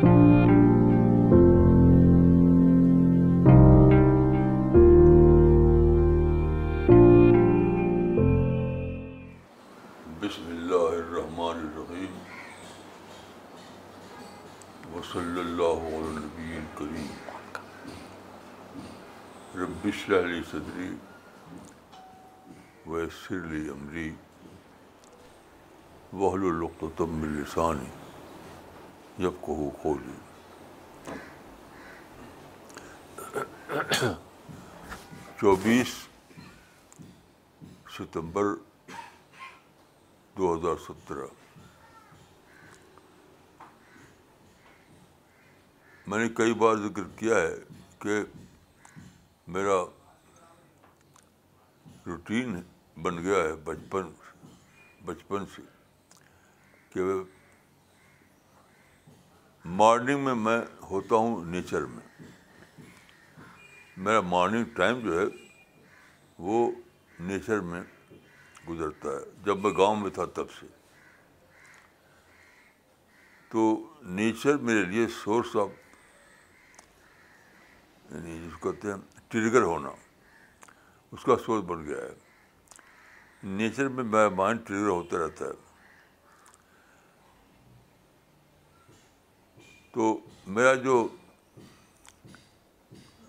[0.00, 0.12] بسم
[10.48, 12.14] اللہ الرحمن الرحیم
[14.94, 17.12] وصلی اللہ علی نبی الکریم
[19.56, 20.90] رب اشرح لی صدری
[22.86, 24.10] ویسر لی امری
[26.12, 27.99] واحلل عقدۃ من لسانی
[29.20, 30.16] یفقہوا قولی
[35.40, 35.88] چوبیس
[37.96, 38.44] ستمبر
[40.36, 41.26] دو ہزار سترہ۔
[46.06, 47.54] میں نے کئی بار ذکر کیا ہے
[47.98, 48.20] کہ
[49.46, 49.76] میرا
[52.06, 52.60] روٹین
[53.02, 54.10] بن گیا ہے بچپن
[55.04, 55.62] بچپن سے
[56.92, 57.00] کہ
[59.64, 62.22] مارننگ میں میں ہوتا ہوں نیچر میں۔
[63.96, 65.24] میرا مارننگ ٹائم جو ہے
[66.38, 66.70] وہ
[67.20, 67.82] نیچر میں
[68.68, 70.66] گزرتا ہے۔ جب میں گاؤں میں تھا تب سے۔
[73.48, 75.68] تو نیچر میرے لیے سورس آف
[78.10, 78.96] یعنی جس کو کہتے ہیں
[79.28, 79.90] ٹریگر ہونا،
[81.10, 82.14] اس کا سورس بن گیا ہے۔
[83.42, 85.69] نیچر میں میرا مائنڈ ٹریگر ہوتا رہتا ہے۔
[89.92, 91.08] تو میرا جو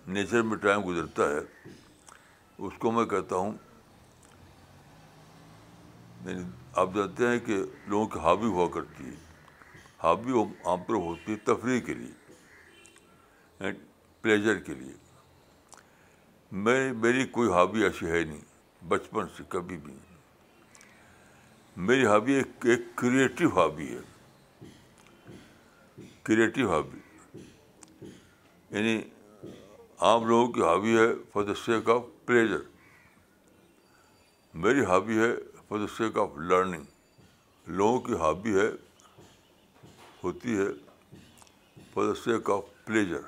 [0.06, 1.68] نیچر میں ٹائم گزرتا ہے،
[2.58, 3.52] اس کو میں کہتا ہوں
[6.26, 9.14] یعنی آپ جانتے ہیں کہ لوگوں کی ہابی ہوا کرتی ہے۔
[10.04, 10.32] ہابی
[10.64, 12.12] عام پر ہوتی ہے تفریح کے لیے
[14.20, 14.92] پلیجر کے لیے۔
[16.52, 18.40] میں، میری کوئی ہابی ایسی ہے نہیں،
[18.88, 19.94] بچپن سے کبھی بھی۔
[21.76, 24.11] میری ہابی ایک ایک کریٹیو ہابی ہے۔
[26.24, 26.98] Creative hobby.
[28.70, 29.00] یعنی
[29.98, 32.60] عام لوگوں کی ہابی ہے for the sake of pleasure
[34.54, 35.34] میری ہابی ہے
[35.68, 36.84] for the sake of learning
[37.66, 38.68] لوگوں کی ہابی ہے،
[40.24, 40.68] ہوتی ہے
[41.94, 43.20] for the sake of pleasure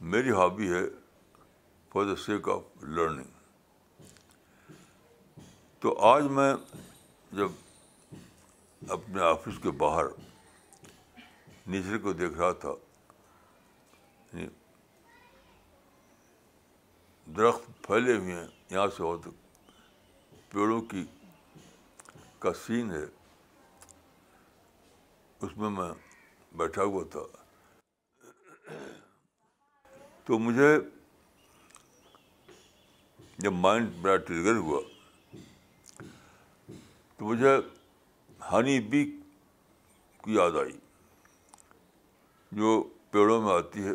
[0.00, 0.82] میری ہابی ہے
[1.92, 3.30] for the sake of learning
[5.82, 6.54] تو آج میں
[7.32, 7.48] جب
[8.88, 10.04] اپنے آفس کے باہر
[11.70, 12.68] نیچر کو دیکھ رہا تھا۔
[14.32, 14.48] یعنی
[17.32, 19.28] درخت پھیلے ہوئے ہیں۔ یہاں سے ہو تک
[20.50, 21.04] پیڑوں کی
[22.38, 23.04] کا سین ہے۔
[25.40, 25.90] اس میں میں
[26.52, 27.20] بیٹھا ہوا تھا۔
[30.24, 30.78] تو مجھے
[33.38, 34.80] جب مائنڈ میرا ٹریگر ہوا،
[37.16, 37.56] تو مجھے
[38.52, 39.04] ہنی بی
[40.24, 40.89] کی یاد آئی۔
[42.52, 43.92] جو پیڑوں میں آتی ہے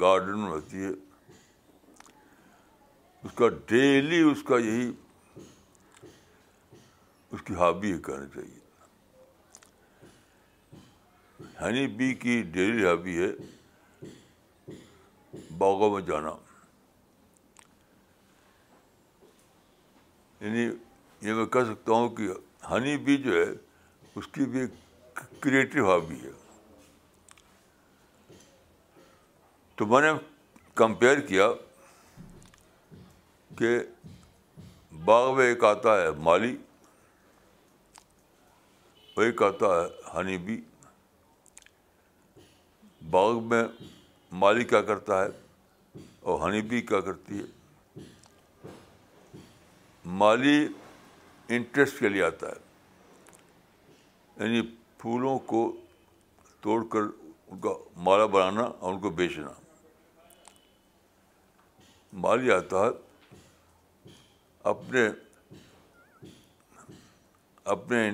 [0.00, 0.88] گارڈن میں آتی ہے،
[3.24, 4.92] اس کا ڈیلی اس کا یہی،
[7.30, 8.58] اس کی ہابی ہے کہنا چاہیے۔
[11.60, 13.32] ہنی بی کی ڈیلی ہابی ہے،
[15.58, 16.30] باغوں میں جانا۔
[20.40, 20.64] یعنی
[21.20, 22.28] یہ میں کہہ سکتا ہوں کہ
[22.70, 23.50] ہنی بی جو ہے،
[24.14, 24.70] اس کی بھی ایک
[25.42, 26.45] کریٹیو ہابی ہے۔
[29.76, 30.08] تو میں نے
[30.74, 31.48] کمپیئر کیا
[33.58, 33.78] کہ
[35.04, 36.56] باغ میں ایک آتا ہے مالی
[39.16, 40.60] ایک آتا ہے ہنی بی
[43.10, 43.64] باغ میں
[44.32, 45.28] مالی کیا کرتا ہے
[46.20, 47.44] اور ہنی بی کیا کرتی ہے؟
[50.04, 50.68] مالی
[51.48, 52.56] انٹرسٹ کے لیے آتا ہے۔
[54.36, 54.62] یعنی
[54.98, 55.76] پھولوں کو
[56.60, 57.00] توڑ کر
[57.46, 59.65] ان کا مالا بنانا اور ان کو بیچنا۔
[62.16, 62.88] مالی آتا ہے
[64.62, 65.08] اپنے
[67.64, 68.10] اپنے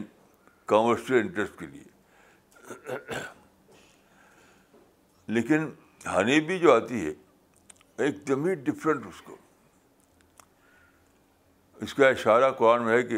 [0.67, 1.85] کامرشل انٹرسٹ کے لیے۔
[5.27, 5.69] لیکن
[6.07, 7.13] ہنی بھی جو آتی ہے،
[7.97, 9.37] ایک دم ہی ڈفرینٹ اس کو۔
[11.81, 13.17] اس کا اشارہ قرآن میں ہے کہ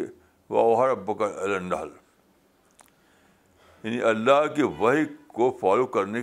[0.48, 1.26] وہ رب کا
[3.82, 6.22] یعنی اللہ کی وہی کو فالو کرنے،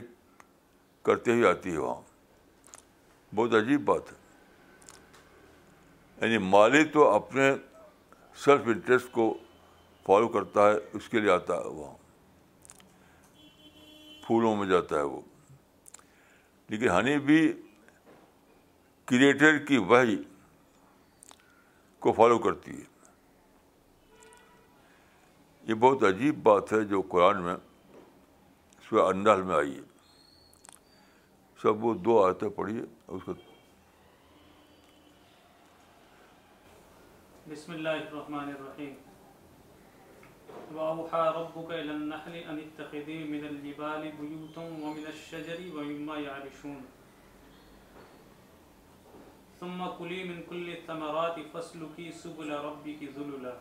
[1.04, 2.02] کرتے ہوئے آتی ہے وہاں۔
[3.36, 4.21] بہت عجیب بات ہے۔
[6.22, 7.52] یعنی مالی تو اپنے
[8.36, 9.38] سیلف انٹرسٹ کو
[10.06, 11.98] فالو کرتا ہے، اس کے لیے آتا ہے وہاں
[14.28, 15.22] پھولوں میں جاتا ہے وہ۔
[16.70, 17.54] لیکن ہنی بھی
[19.06, 20.24] کریٹر کی وہی
[22.00, 23.10] کو فالو کرتی ہے۔
[25.64, 27.56] یہ بہت عجیب بات ہے جو قرآن میں
[28.90, 29.82] سورہ انڈال میں آئی ہے۔
[31.62, 33.34] سب وہ دو آیتیں پڑھیے اس کو
[37.52, 38.94] بسم اللہ الرحمن الرحیم.
[40.76, 46.86] وَأَوْحَى رَبُّكَ إِلَى النَّحْلِ أَنِ اتَّخِذِي مِنَ الْجِبَالِ بُيُوتًا وَمِنَ الشَّجَرِ وَمِمَّا يَعْرِشُونَ.
[49.60, 53.56] ثُمَّ كُلِي مِن كُلِّ الثَّمَرَاتِ فَاسْلُكِي سُبُلَ رَبِّكِ ذُلُلًا.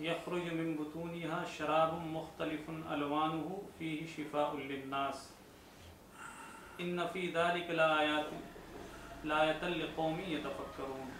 [0.00, 5.30] يَخْرُجُ مِن بُطُونِهَا شَرَابٌ مُخْتَلِفٌ أَلْوَانُهُ فِيهِ شِفَاءٌ لِلنَّاسِ.
[6.80, 8.30] إِنَّ فِي ذَلِكَ لَآيَاتٍ
[9.24, 11.17] لَآيَةً لِقَوْمٍ يَتَفَكَّرُونَ.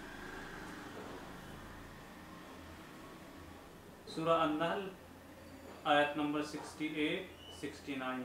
[4.19, 4.89] سورہ النحل،
[5.85, 7.23] آیت نمبر 68
[7.61, 8.23] 69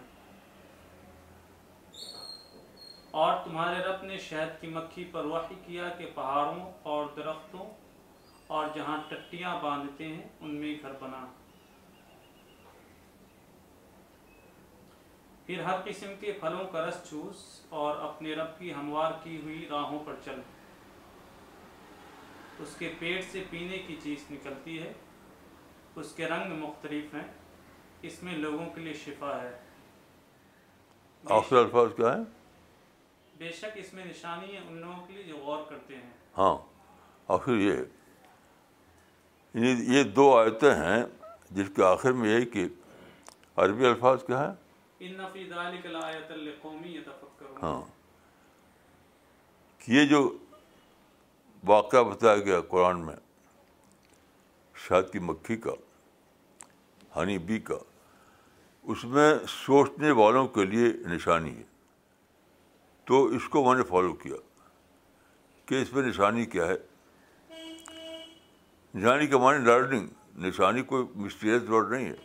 [3.11, 7.73] اور تمہارے رب نے شہد کی مکھی پر وحی کیا کہ پہاڑوں اور درختوں
[8.47, 11.25] اور جہاں ٹٹیاں باندھتے ہیں، ان میں گھر بنا۔
[15.45, 19.67] پھر ہر قسم کے پھلوں کا رس چوس اور اپنے رب کی ہموار کی ہوئی
[19.69, 20.41] راہوں پر چل۔
[22.59, 24.93] اس کے پیٹ سے پینے کی چیز نکلتی ہے۔
[25.95, 27.27] اس کے رنگ مختلف ہیں۔
[28.01, 29.59] اس میں لوگوں کے لیے شفا ہے۔
[31.25, 32.23] آخر الفاظ کیا ہیں؟
[33.37, 36.57] بے شک اس میں نشانی ہے ان لوگوں کے لیے جو غور کرتے ہیں۔ ہاں۔
[37.27, 37.73] آخر یہ
[39.53, 41.03] یعنی یہ دو آیتیں ہیں
[41.51, 42.67] جس کے آخر میں یہی کہ
[43.55, 44.53] عربی الفاظ کیا
[46.85, 47.81] یتفکرون۔ ہاں۔
[49.87, 50.37] یہ جو
[51.65, 53.15] واقعہ بتایا گیا قرآن میں
[54.87, 55.71] شہد کی مکھی کا،
[57.15, 57.75] ہنی بی کا،
[58.83, 61.63] اس میں سوچنے والوں کے لیے نشانی ہے۔
[63.05, 64.35] تو اس کو میں نے فالو کیا۔
[65.65, 66.77] کہ اس میں نشانی کیا ہے؟
[68.95, 70.07] نشانی کے معنی لرننگ
[70.37, 72.15] نشانی کوئی مسٹیریس ورڈ نہیں ہے۔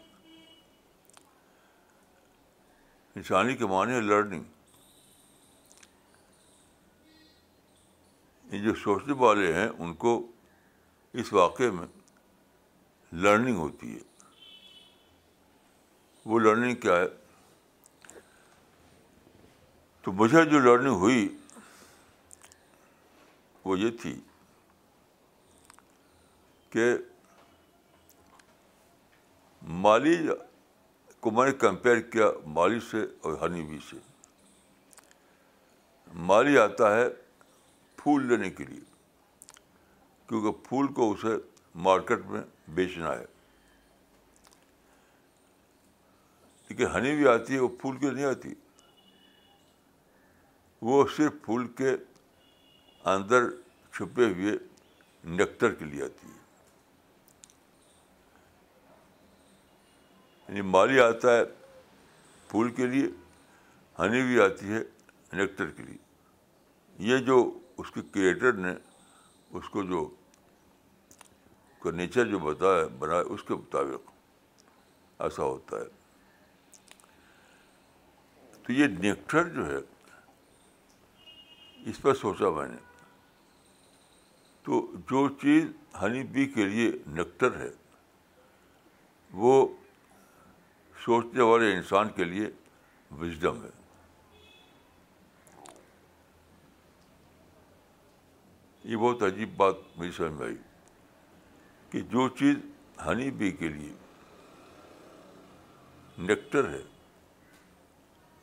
[3.17, 4.43] نشانی کے معنی ہے لرننگ
[8.53, 10.27] یہ جو سوچنے والے ہیں، ان کو
[11.13, 11.87] اس واقعے میں
[13.13, 14.01] لرننگ ہوتی ہے۔
[16.25, 17.07] وہ لرننگ کیا ہے؟
[20.03, 21.37] تو مجھے جو لرننگ ہوئی،
[23.65, 24.21] وہ یہ تھی
[26.71, 26.97] کہ
[29.63, 30.29] مالی
[31.21, 33.97] کو میں نے کمپیئر کیا مالی سے اور ہنی بی سے۔
[36.15, 37.05] مالی آتا ہے
[37.97, 38.81] پھول لینے کے لیے،
[40.27, 43.25] کیونکہ پھول کو اسے مارکیٹ میں بیچنا ہے۔
[46.69, 48.55] لیکن ہنی بھی آتی ہے، وہ پھول کے نہیں آتی۔
[50.83, 51.91] وہ صرف پھول کے
[53.05, 53.51] اندر
[53.93, 54.53] چھپے ہوئے
[55.25, 56.39] نیکٹر کے لیے آتی ہے۔
[60.49, 61.45] یعنی مالی آتا ہے
[62.49, 63.07] پھول کے لیے،
[63.99, 64.79] ہنی بھی آتی ہے
[65.33, 65.97] نیکٹر کے لیے۔
[66.99, 68.73] یہ جو اس کے کریٹر نے،
[69.51, 70.15] اس کو جو
[71.81, 74.11] کا نیچر جو بتایا بنا اس کے مطابق
[75.19, 75.85] ایسا ہوتا ہے۔
[78.63, 79.77] تو یہ نیکٹر جو ہے،
[81.91, 82.77] اس پر سوچا میں نے۔
[84.63, 85.65] تو جو چیز
[86.03, 87.71] ہنی بی کے لیے نیکٹر ہے،
[89.33, 89.69] وہ
[91.05, 92.47] سوچنے والے انسان کے لیے
[93.11, 93.71] وزڈم ہے۔
[98.85, 100.57] یہ بہت عجیب بات میری سمجھ میں آئی۔
[101.91, 102.57] کہ جو چیز
[103.07, 103.93] ہنی بی کے لیے
[106.19, 106.83] نیکٹر ہے،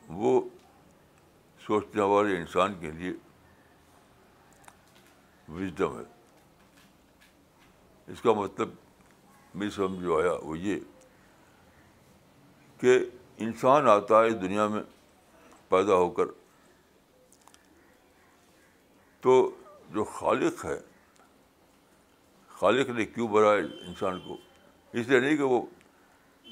[0.08, 0.40] وہ
[1.66, 3.12] سوچنے والے انسان کے لیے
[5.48, 6.04] وزڈم ہے۔
[8.08, 8.68] اس کا مطلب
[9.54, 10.80] میری سمجھ جو آیا وہ یہ
[12.80, 12.98] کہ
[13.38, 14.82] انسان آتا ہے دنیا میں
[15.68, 16.24] پیدا ہو کر
[19.20, 19.56] تو
[19.90, 20.78] جو خالق ہے
[22.56, 24.36] خالق نے کیوں بنایا انسان کو؟
[24.92, 25.66] اس لیے نہیں کہ وہ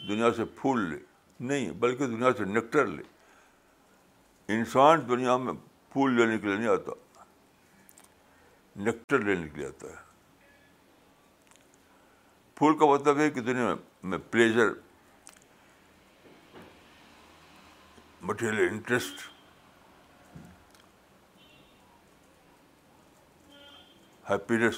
[0.09, 0.99] دنیا سے پھول لے،
[1.41, 3.03] نہیں، بلکہ دنیا سے نیکٹر لے۔
[4.49, 5.53] انسان دنیا میں
[5.93, 6.93] پھول لینے کے لیے نہیں آتا
[8.77, 10.05] نیکٹر لینے کے لیے آتا ہے۔
[12.55, 14.69] پھول کا مطلب ہے کہ دنیا میں پلیزر
[18.23, 19.31] مٹیریل انٹرسٹ
[24.31, 24.75] ہیپینیس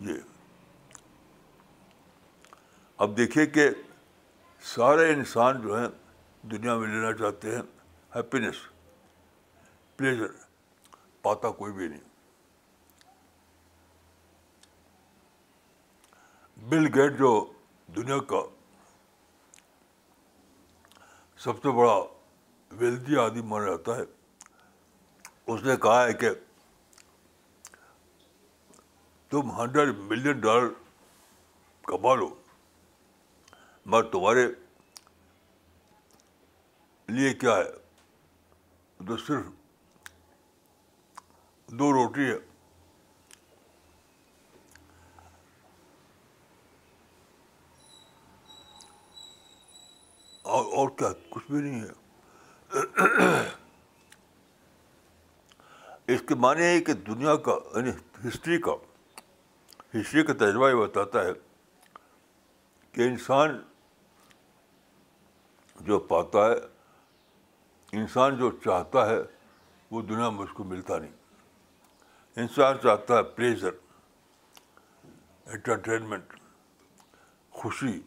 [0.00, 0.14] یہ
[2.96, 3.68] اب دیکھیے کہ
[4.62, 5.88] سارے انسان جو ہیں
[6.42, 7.62] دنیا میں لینا چاہتے ہیں
[8.14, 8.54] ہیپینیس
[9.96, 10.26] پلیزر
[11.22, 12.08] پاتا کوئی بھی نہیں۔
[16.56, 17.52] بل گیٹ جو
[17.96, 18.42] دنیا کا
[21.38, 21.98] سب سے بڑا
[22.70, 24.02] ویلدی آدمی مانا جاتا ہے،
[25.46, 26.30] اس نے کہا ہے کہ
[29.30, 30.68] تم ہنڈریڈ ملین ڈالر
[31.82, 32.42] کما لو۔
[33.86, 34.46] مگر تمہارے
[37.06, 37.72] لیے کیا ہے؟
[39.06, 39.46] تو صرف
[41.66, 42.38] دو روٹی ہے۔
[50.42, 51.92] اور اور کیا؟ کچھ بھی نہیں ہے۔
[56.06, 57.90] اس کے معنی ہے کہ دنیا کا یعنی
[58.28, 58.72] ہسٹری کا
[59.94, 61.30] ہسٹری کا تجربہ یہ بتاتا ہے
[62.92, 63.62] کہ انسان
[65.80, 66.54] جو پاتا ہے،
[67.92, 69.16] انسان جو چاہتا ہے،
[69.90, 71.12] وہ دنیا میں اس کو ملتا نہیں۔
[72.36, 73.70] انسان چاہتا ہے پلیزر
[75.46, 76.34] انٹرٹینمنٹ
[77.50, 78.00] خوشی۔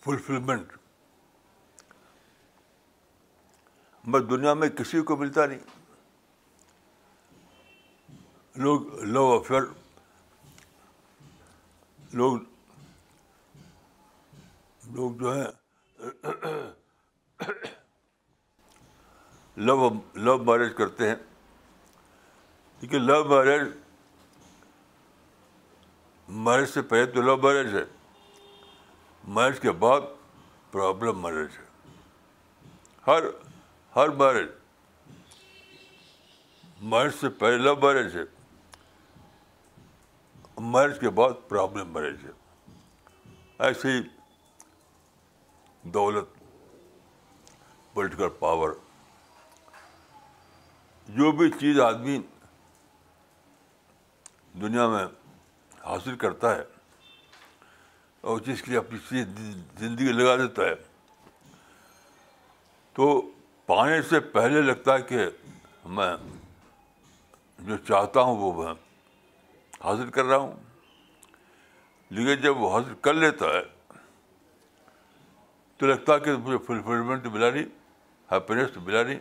[0.00, 0.72] فلفلمنٹ
[4.04, 5.75] میں دنیا میں کسی کو ملتا نہیں۔
[8.56, 9.62] لوگ لو افیئر
[12.12, 12.38] لوگ
[14.86, 15.44] لوگ جو ہیں
[19.56, 21.16] لو لو میرج کرتے ہیں۔
[22.80, 23.68] کیونکہ لو میرج
[26.28, 27.84] میرج سے پہلے تو لو میرج ہے۔
[29.28, 30.00] میرج کے بعد
[30.70, 31.90] پرابلم میرج ہے۔
[33.06, 33.22] ہر
[33.96, 34.48] ہر میرج
[36.80, 38.35] میرج سے پہلے لو میرج ہے۔
[40.56, 42.30] میرج کے بعد پرابلم میرج ہے
[43.58, 44.02] ایسے ہی
[45.82, 46.24] دولت
[47.92, 48.70] پولیٹیکل پاور
[51.08, 52.18] جو بھی چیز آدمی
[54.60, 55.06] دنیا میں
[55.84, 56.62] حاصل کرتا ہے
[58.20, 58.98] اور جس کے لیے اپنی
[59.78, 60.74] زندگی لگا دیتا ہے،
[62.92, 63.30] تو
[63.66, 65.18] پانے سے پہلے لگتا ہے کہ
[65.84, 66.16] میں
[67.58, 68.74] جو چاہتا ہوں وہ میں
[69.84, 70.56] حاصل کر رہا ہوں۔
[72.10, 73.62] لیکن جب وہ حاصل کر لیتا ہے،
[75.76, 77.64] تو لگتا ہے کہ مجھے فلفلمنٹ ملا نہیں
[78.32, 79.20] ہیپینیس تو ملا نہیں۔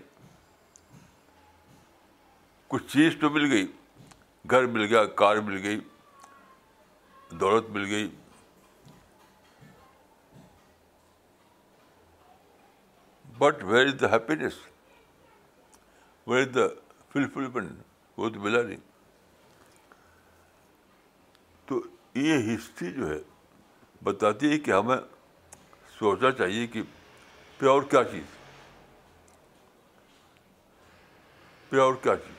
[2.67, 3.71] کچھ چیز تو مل گئی،
[4.50, 5.81] گھر مل گیا، کار مل گئی،
[7.31, 8.15] دولت مل گئی۔
[13.38, 14.53] But where is the happiness
[16.27, 16.67] where is the
[17.09, 17.71] fulfilment
[18.17, 18.77] وہ تو ملا نہیں
[21.65, 21.81] تو
[22.15, 23.19] یہ ہسٹری جو ہے
[24.03, 24.98] بتاتی ہے کہ ہمیں
[26.00, 26.81] سوچنا چاہیے کہ
[27.57, 28.24] پیور کیا چیز
[31.69, 32.34] پیور کیا چیز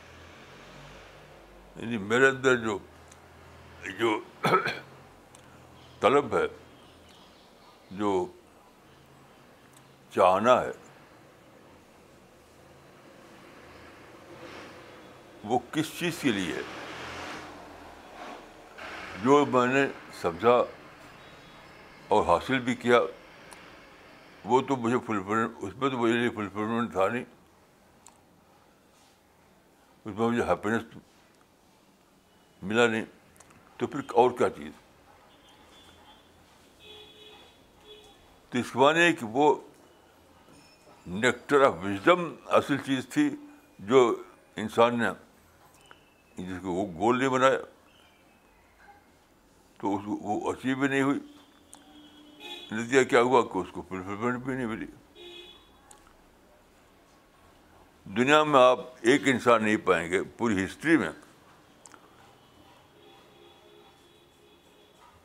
[1.83, 2.79] یعنی میرے اندر جو
[3.99, 4.21] جو
[6.01, 6.47] طلب ہے،
[7.91, 8.27] جو
[10.11, 10.71] چاہنا ہے،
[15.45, 16.86] وہ کس چیز کے لیے ہے؟
[19.23, 19.87] جو میں نے
[20.21, 20.65] سمجھا
[22.09, 23.01] اور حاصل بھی کیا،
[24.45, 27.25] وہ تو مجھے فلفلمنٹ اس میں تو مجھے لیے فلفلمنٹ تھا نہیں۔
[30.05, 30.83] اس میں مجھے ہیپینس
[32.63, 33.05] ملا نہیں۔
[33.77, 34.73] تو پھر اور کیا چیز؟
[38.51, 39.61] تو اس معنی ہے کہ وہ
[41.07, 43.31] نیکٹر آف وزڈم اصل چیز تھی
[43.79, 44.23] جو
[44.57, 45.09] انسان نے
[46.37, 47.76] جس کو وہ گول نہیں بنایا۔
[49.87, 51.21] تو اس کو وہ اچیو بھی نہیں ہوئی۔
[52.73, 54.87] نتیجہ کیا ہوا کہ اس کو فلفلمنٹ بھی نہیں ملی۔
[58.05, 61.11] دنیا میں آپ ایک انسان نہیں پائیں گے، پوری ہسٹری میں۔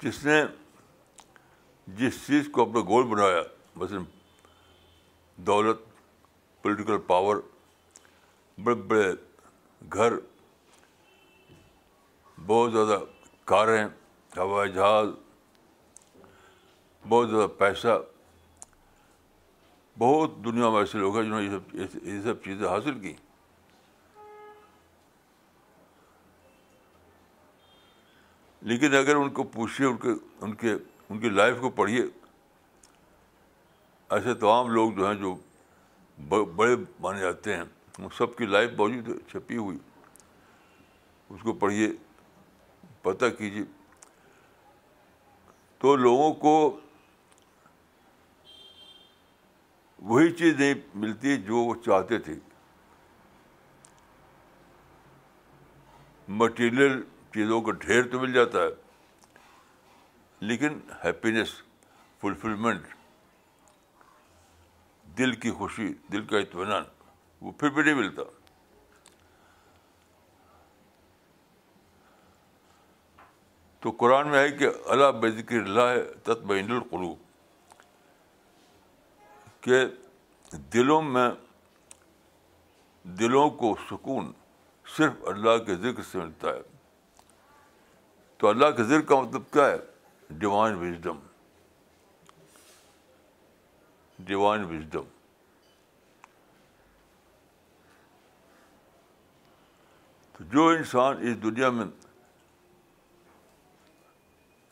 [0.02, 0.44] جس نے
[1.88, 3.44] جس چیز کو اپنا گول بنایا،
[3.76, 4.04] مثلاً
[5.36, 5.78] دولت
[6.62, 7.38] پولیٹیکل پاور
[8.64, 9.14] بڑے بڑے
[9.94, 10.14] گھر،
[12.48, 13.00] بہت زیادہ
[13.46, 13.88] کاریں
[14.38, 15.08] ہوائی جہاز،
[17.10, 18.02] بہت زیادہ پیسہ،
[19.98, 23.14] بہت دنیا میں ایسے لوگ ہیں جنہوں نے یہ سب یہ سب چیزیں حاصل کی۔
[28.62, 30.10] لیکن اگر ان کو پوچھیے، ان کے
[30.42, 30.74] ان کے
[31.10, 32.04] ان کی لائف کو پڑھیے،
[34.10, 35.36] ایسے تمام لوگ جو ہیں جو
[36.56, 37.64] بڑے مانے جاتے ہیں
[38.00, 39.78] وہ سب کی لائف موجود چھپی ہوئی۔
[41.30, 41.90] اس کو پڑھیے،
[43.02, 43.81] پتہ کیجیے۔
[45.82, 46.80] تو لوگوں کو
[50.00, 52.36] وہی چیز نہیں ملتی جو وہ چاہتے تھے۔
[56.28, 57.02] مٹیریل
[57.34, 58.70] چیزوں کا ڈھیر تو مل جاتا ہے،
[60.42, 61.54] لیکن ہیپینس
[62.22, 62.86] فلفلمنٹ
[65.18, 66.84] دل کی خوشی، دل کا اطمینان،
[67.42, 68.22] وہ پھر بھی نہیں ملتا۔
[73.82, 77.18] تو قرآن میں ہے کہ اللہ بے ذکر اللہ تطمئن القلوب،
[79.62, 79.86] کہ
[80.74, 81.30] دلوں میں
[83.04, 84.32] دلوں کو سکون
[84.98, 86.62] صرف اللہ کے ذکر سے ملتا ہے۔
[88.38, 89.78] تو اللہ کے ذکر کا مطلب کیا ہے؟
[90.30, 91.20] ڈیوائن وزڈم
[94.20, 95.04] ڈیوائن وزڈم
[100.34, 101.86] تو جو انسان اس دنیا میں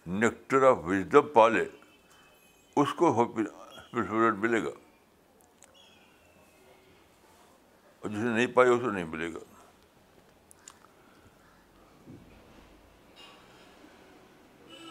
[0.09, 1.65] نیکٹر آف وزڈم پالے
[2.77, 3.13] اس کو
[4.35, 4.69] ملے گا
[8.03, 9.39] اور جسے نہیں پائے اسے نہیں ملے گا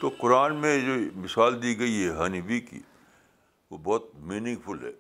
[0.01, 2.81] تو قرآن میں جو مثال دی گئی ہے ہنی بی کی
[3.71, 4.93] وہ بہت میننگ فل ہے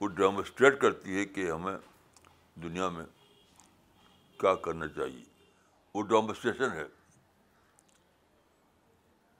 [0.00, 1.76] وہ ڈیمونسٹریٹ کرتی ہے کہ ہمیں
[2.62, 3.06] دنیا میں
[4.40, 5.29] کیا کرنا چاہیے
[5.94, 6.84] وہ ڈیمونسٹریشن ہے۔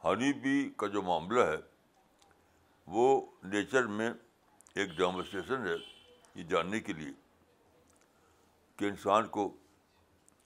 [0.05, 1.57] ہنی بی کا جو معاملہ ہے،
[2.87, 4.11] وہ نیچر میں
[4.75, 5.77] ایک ڈیمونسٹریشن ہے،
[6.35, 7.13] یہ جاننے کے لیے
[8.77, 9.49] کہ انسان کو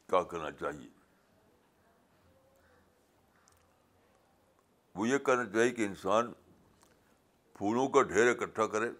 [0.06, 0.88] کیا کرنا چاہیے۔
[4.94, 6.32] وہ یہ کرنا چاہیے کہ انسان
[7.54, 8.90] پھولوں کا ڈھیر اکٹھا کرے،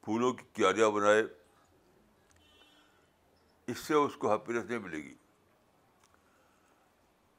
[0.00, 1.22] پھولوں کی کیاریاں بنائے
[3.68, 5.14] اس سے اس کو ہیپینیس نہیں ملے گی۔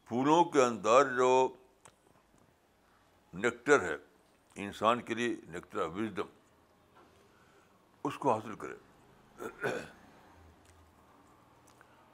[0.10, 1.32] پھولوں کے اندر جو
[3.34, 3.96] نیکٹر ہے،
[4.56, 6.28] انسان کے لیے نیکٹر وزڈم،
[8.04, 8.76] اس کو حاصل کرے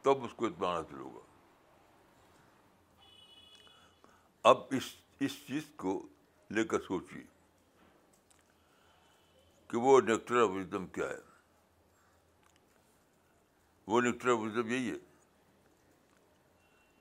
[0.02, 1.22] تب اس کو اطمینان حاصل ہوگا۔
[4.44, 5.92] اب اس اس چیز کو
[6.50, 7.24] لے کر سوچیے
[9.68, 11.33] کہ وہ نیکٹر آف وزڈم کیا ہے۔
[13.88, 14.96] وہ نیکٹر آف مطلب یہی ہے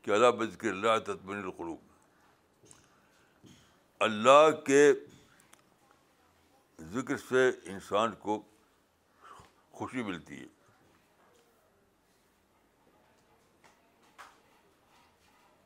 [0.03, 1.79] کہ اللہ بذکر اللہ تطمین القلوب۔
[3.99, 4.93] اللہ کے
[6.81, 8.43] ذکر سے انسان کو
[9.73, 10.47] خوشی ملتی ہے۔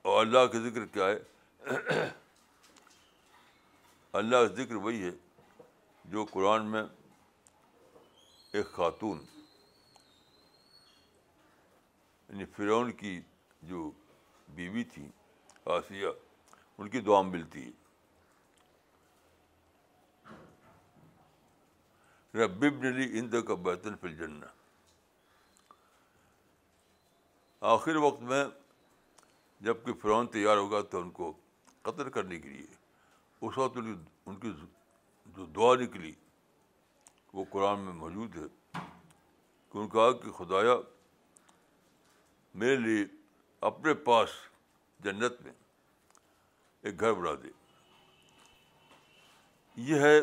[0.02, 1.18] اور اللہ کا ذکر کیا ہے؟
[4.12, 5.11] اللہ کا ذکر وہی ہے
[6.05, 6.83] جو قرآن میں
[8.52, 9.24] ایک خاتون
[12.29, 13.21] یعنی فرعون کی
[13.62, 13.91] جو
[14.49, 15.09] بیوی تھی،
[15.65, 16.09] آسیہ،
[16.79, 17.71] ان کی دعا ملتی ہے۔
[22.35, 24.41] ربب نلی اند کا بیتن فل جن
[27.61, 28.45] آخر وقت میں
[29.61, 31.33] جبکہ فرعون تیار ہوگا تو ان کو
[31.83, 32.67] قتل کرنے کے لیے،
[33.43, 34.53] اس وقت ان کی
[35.27, 36.12] جو دعا نکلی،
[37.33, 38.47] وہ قرآن میں موجود ہے
[39.71, 40.75] کہ ان کہا کہ خدایا
[42.57, 43.05] میرے لیے
[43.61, 44.31] اپنے پاس
[45.01, 45.53] جنت میں
[46.81, 47.49] ایک گھر بنا دے۔
[49.77, 50.21] یہ ہے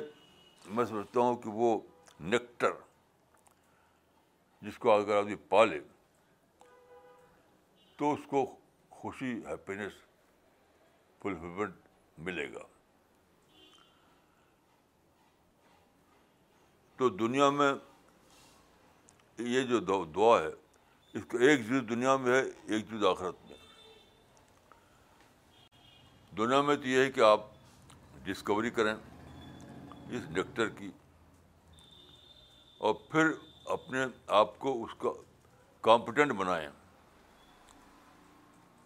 [0.65, 1.79] میں سمجھتا ہوں کہ وہ
[2.19, 2.71] نیکٹر
[4.61, 5.79] جس کو اگر آدمی پالے
[7.95, 8.55] تو اس کو
[8.89, 9.93] خوشی ہیپینس
[11.19, 11.75] فلفلمنٹ
[12.17, 12.63] ملے گا۔
[16.97, 17.73] تو دنیا میں
[19.37, 20.62] یہ جو دعا ہے
[21.13, 23.57] اس کو ایک چیز دنیا میں ہے، ایک چیز آخرت میں۔
[26.37, 27.41] دنیا میں تو یہ ہے کہ آپ
[28.23, 28.95] ڈسکوری کریں
[30.09, 30.91] اس نیکٹر کی
[32.77, 33.31] اور پھر
[33.65, 35.09] اپنے آپ کو اس کا
[35.81, 36.69] کمپٹنٹ بنائیں۔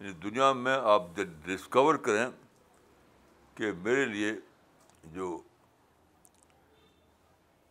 [0.00, 1.02] یعنی دنیا میں آپ
[1.44, 2.26] ڈسکور کریں
[3.54, 4.32] کہ میرے لیے
[5.04, 5.42] جو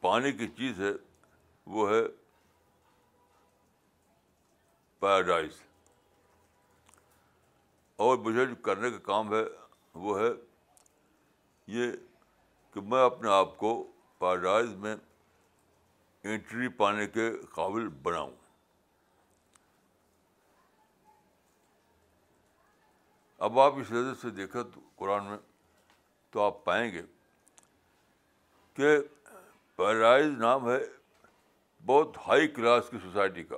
[0.02, 0.92] پانی کی چیز ہے،
[1.66, 2.27] وہ ہے
[5.00, 5.52] پیراڈائز۔
[7.96, 9.44] اور مجھے جو کرنے کا کام ہے،
[9.94, 10.28] وہ ہے
[11.68, 11.92] یہ
[12.74, 14.96] کہ میں اپنے آپ کو پیراڈائز میں
[16.24, 18.32] انٹری پانے کے قابل بناؤں۔
[23.38, 25.38] اب آپ اس نظر سے دیکھیں تو قرآن میں
[26.30, 27.02] تو آپ پائیں گے
[28.74, 28.98] کہ
[29.76, 30.78] پیرائز نام ہے
[31.86, 33.58] بہت ہائی کلاس کی سوسائٹی کا۔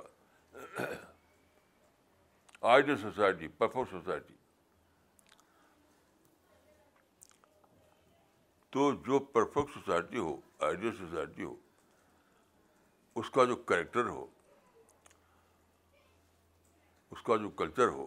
[2.62, 4.34] آئیڈیل سوسائٹی پرفیکٹ سوسائٹی
[8.72, 11.54] تو جو پرفیکٹ سوسائٹی ہو آئیڈیل سوسائٹی ہو
[13.16, 14.26] اس کا جو کریکٹر ہو
[17.12, 18.06] اس کا جو کلچر ہو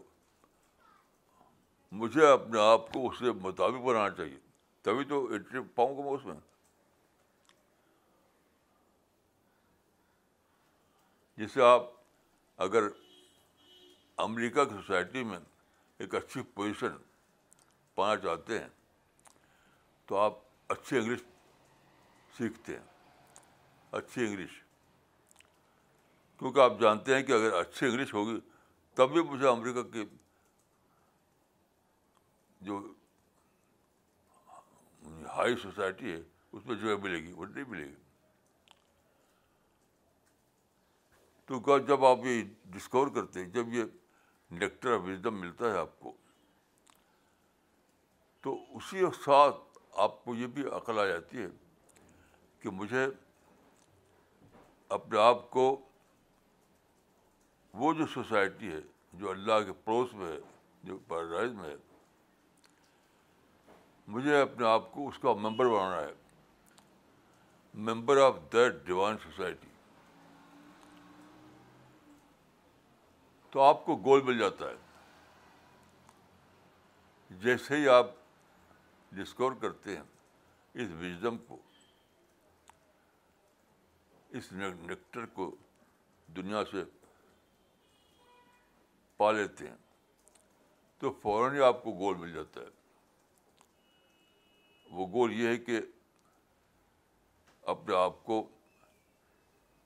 [1.91, 4.37] مجھے اپنے آپ کو اس سے مطابق بنانا چاہیے
[4.85, 6.35] تبھی تو انٹری پاؤں گا میں اس میں
[11.37, 11.83] جسے آپ
[12.59, 12.87] اگر
[14.23, 15.39] امریکہ کی سوسائٹی میں
[15.99, 16.97] ایک اچھی پوزیشن
[17.97, 18.67] پانا چاہتے ہیں،
[20.05, 20.33] تو آپ
[20.67, 21.19] اچھی انگلش
[22.37, 22.85] سیکھتے ہیں،
[23.91, 24.61] اچھی انگلش۔
[26.37, 28.39] کیونکہ آپ جانتے ہیں کہ اگر اچھی انگلش ہوگی،
[28.97, 30.05] تب بھی مجھے امریکہ کی
[32.61, 32.79] جو
[35.29, 37.95] ہائی سوسائٹی ہے، اس میں جگہ ملے گی، وہ نہیں ملے گی۔
[41.49, 43.83] تو جب آپ یہ ڈسکور کرتے ہیں، جب یہ
[44.59, 46.11] نیکٹر آف وزڈم ملتا ہے آپ کو۔
[48.41, 49.55] تو اسی ساتھ
[49.93, 51.47] آپ کو یہ بھی عقل آ جاتی ہے
[52.59, 53.07] کہ مجھے
[54.89, 55.81] اپنے آپ کو
[57.73, 58.79] وہ جو سوسائٹی ہے،
[59.13, 60.39] جو اللہ کے پڑوس میں ہے،
[60.83, 61.75] جو پیراڈائز میں ہے،
[64.07, 66.13] مجھے اپنے آپ کو اس کا ممبر بنانا ہے۔
[67.73, 69.72] Member of that divine society.
[73.53, 74.75] تو آپ کو گول مل جاتا ہے۔
[77.29, 78.07] جیسے ہی آپ
[79.11, 80.03] ڈسکور کرتے ہیں
[80.73, 81.57] اس وزڈم کو،
[84.29, 85.55] اس نیکٹر کو
[86.27, 86.83] دنیا سے
[89.17, 89.77] پا لیتے ہیں،
[90.97, 92.69] تو فوراً ہی آپ کو گول مل جاتا ہے۔
[94.91, 95.79] وہ گول یہ ہے کہ
[97.61, 98.49] اپنے آپ کو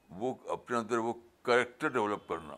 [0.10, 2.56] وہ، اپنے اندر وہ کریکٹر ڈیولپ کرنا۔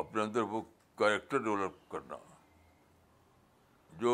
[0.00, 0.62] اپنے اندر وہ
[0.94, 2.16] کریکٹر ڈیولپ کرنا۔
[3.92, 4.12] جو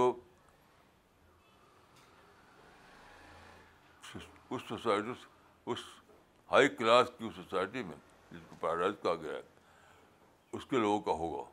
[4.51, 5.13] اس سوسائٹی
[5.67, 5.79] اس
[6.51, 7.97] ہائی کلاس کی سوسائٹی میں
[8.31, 9.43] جس کو پیراڈائز کہا گیا ہے،
[10.53, 11.51] اس کے لوگوں کا ہوگا۔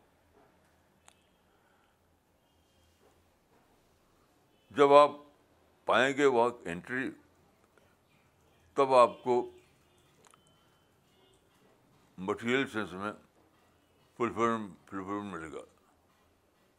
[4.71, 5.11] جب آپ
[5.85, 7.09] پائیں گے وہاں انٹری
[8.73, 9.35] تب آپ کو
[12.17, 13.11] مٹیریل سینس میں
[14.17, 15.61] فلفلمنٹ فلفلمنٹ ملے گا۔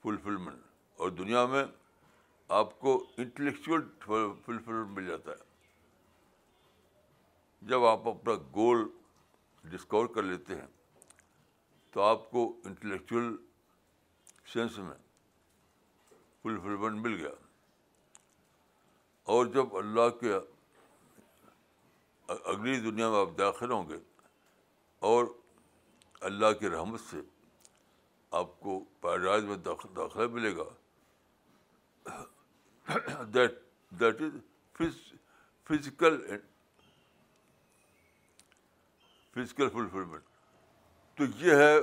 [0.02, 0.62] فلفلمنٹ
[0.96, 1.64] اور دنیا میں
[2.48, 3.80] آپ کو انٹلیکچوئل
[4.44, 5.54] فلفلمنٹ مل جاتا ہے۔
[7.62, 8.88] جب آپ اپنا گول
[9.64, 10.66] ڈسکور کر لیتے ہیں،
[11.90, 13.36] تو آپ کو انٹلیکچوئل
[14.46, 14.96] سینس میں
[16.42, 17.30] فلفلمنٹ مل گیا۔
[19.22, 20.34] اور جب اللہ کے
[22.26, 23.96] اگلی دنیا میں آپ داخل ہوں گے
[24.98, 25.24] اور
[26.24, 27.16] اللہ کی رحمت سے
[28.30, 30.64] آپ کو پیراڈائز میں داخلہ ملے گا۔
[33.24, 33.52] That
[33.90, 35.12] that is
[35.64, 36.38] physical
[39.30, 40.22] physical fulfilment
[41.14, 41.74] تو یہ ہے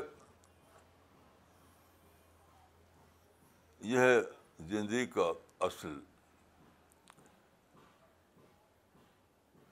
[3.80, 4.22] یہ ہے
[4.60, 6.00] زندگی کا اصل۔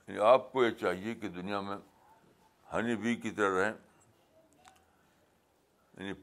[0.07, 1.77] یعنی آپ کو یہ چاہیے کہ دنیا میں
[2.73, 3.88] ہنی بی کی طرح رہیں۔
[5.99, 6.13] یعنی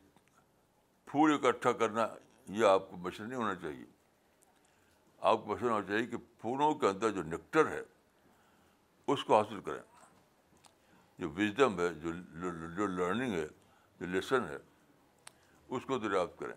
[1.04, 2.08] پھول اکٹھا کرنا
[2.46, 3.84] یہ آپ کو مشن نہیں ہونا چاہیے۔
[5.18, 7.82] آپ کو مشن ہونا چاہیے کہ پھولوں کے اندر جو نیکٹر ہے،
[9.06, 9.82] اس کو حاصل کریں۔
[11.18, 12.12] جو وزڈم ہے، جو
[12.76, 13.48] جو لرننگ ہے،
[14.00, 14.56] جو لیسن ہے،
[15.68, 16.54] اس کو دریافت کریں۔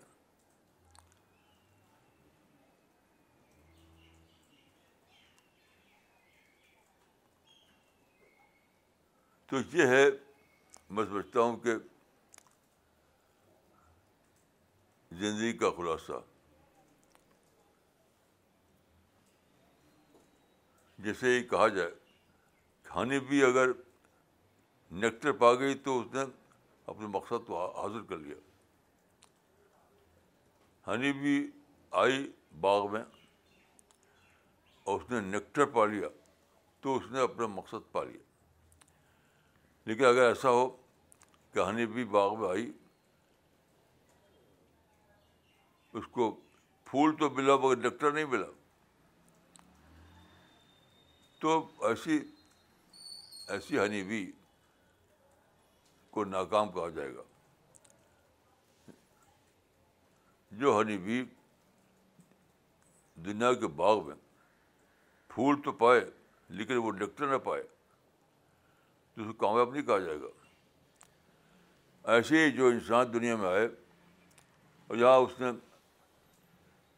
[9.46, 10.04] تو یہ ہے،
[10.90, 11.74] میں سمجھتا ہوں کہ
[15.12, 16.12] زندگی کا خلاصہ۔
[20.98, 21.90] جیسے ہی کہا جائے،
[22.84, 23.68] کھانے بھی اگر
[24.90, 26.20] نیکٹر پا گئی تو اس نے
[26.86, 28.36] اپنے مقصد کو حاصل کر لیا۔
[30.86, 31.50] ہنی بھی
[31.90, 33.04] آئی باغ میں
[34.84, 36.08] اور اس نے نیکٹر پا لیا
[36.80, 38.22] تو اس نے اپنا مقصد پا لیا۔
[39.84, 40.76] لیکن اگر ایسا ہو
[41.52, 42.72] کہ ہنی بھی باغ میں آئی
[45.92, 46.40] اس کو
[46.84, 48.46] پھول تو ملا مگر نیکٹر نہیں ملا۔
[51.38, 52.20] تو ایسی
[53.48, 54.32] ایسی ہنی بھی
[56.10, 57.22] کو ناکام کہا جائے گا۔
[60.50, 61.24] جو ہنی بھی
[63.16, 64.16] دنیا کے باغ میں
[65.28, 66.10] پھول تو پائے
[66.48, 67.62] لیکن وہ نیکٹر نہ پائے،
[69.14, 70.26] تو اس کو کامیاب نہیں کہا جائے گا۔
[72.04, 73.68] ایسے ہی جو انسان دنیا میں آئے
[74.86, 75.46] اور جہاں اس نے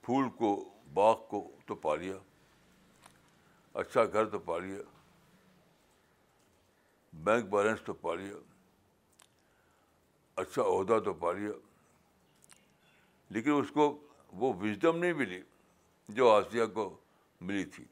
[0.03, 2.15] پھول کو، باغ کو تو پا لیا
[3.75, 4.79] اچھا گھر تو پا لیا،
[7.13, 8.37] بینک بیلنس تو پا لیا
[10.37, 11.53] اچھا عہدہ تو پا لیا،
[13.31, 15.43] لیکن اس کو وہ وزڈم نہیں ملی
[16.09, 16.97] جو آسیہ کو
[17.41, 17.85] ملی تھی،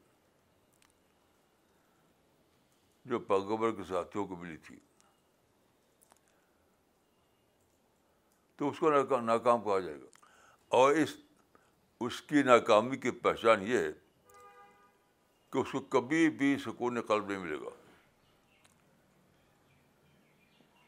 [3.05, 4.79] جو پیغبر کے ساتھیوں کو ملی تھی۔
[8.55, 10.25] تو اس کو ناکام کہا جائے گا۔
[10.67, 11.15] اور اس
[12.05, 13.91] اس کی ناکامی کی پہچان یہ ہے
[15.49, 17.69] کہ اس کو کبھی بھی سکون قلب نہیں ملے گا۔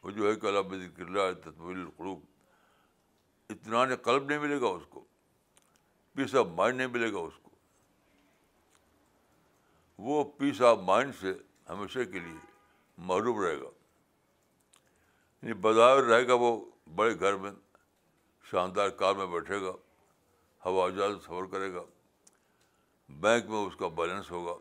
[0.04, 2.20] وہ جو ہے کہ اللہ ذکر اللہ تطویل القروب
[3.50, 5.04] اطمینان قلب نہیں ملے گا اس کو
[6.14, 7.50] پیس آف مائنڈ نہیں ملے گا اس کو۔
[9.98, 11.34] وہ پیس آف مائنڈ سے
[11.70, 12.38] ہمیشہ کے لیے
[12.98, 13.70] محروم رہے گا۔
[15.42, 17.52] یعنی بظاہر رہے گا وہ بڑے گھر میں،
[18.44, 19.72] شاندار کار میں بیٹھے گا۔
[20.66, 21.84] ہوا جہاز سفر کرے گا،
[23.10, 24.56] بینک میں اس کا بیلنس ہوگا،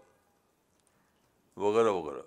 [1.56, 2.22] وغیرہ وغیرہ۔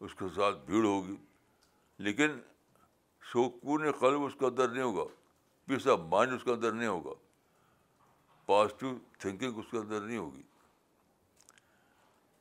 [0.00, 1.16] اس کے ساتھ بھیڑ ہوگی،
[1.98, 2.40] لیکن
[3.22, 5.04] سکون قلب اس کے اندر نہیں ہوگا
[5.66, 7.12] پیس آف مائنڈ اس کے اندر نہیں ہوگا
[8.46, 10.42] پازیٹیو تھنکنگ اس کے اندر نہیں ہوگی۔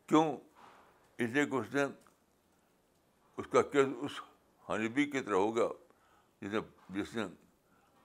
[0.08, 0.38] کیوں؟
[1.18, 1.84] اس لیے کہ اس نے
[3.38, 4.12] اس کا کیس اس
[4.70, 5.68] ہنیبی کی طرح ہوگا
[6.42, 7.24] جس نے جس نے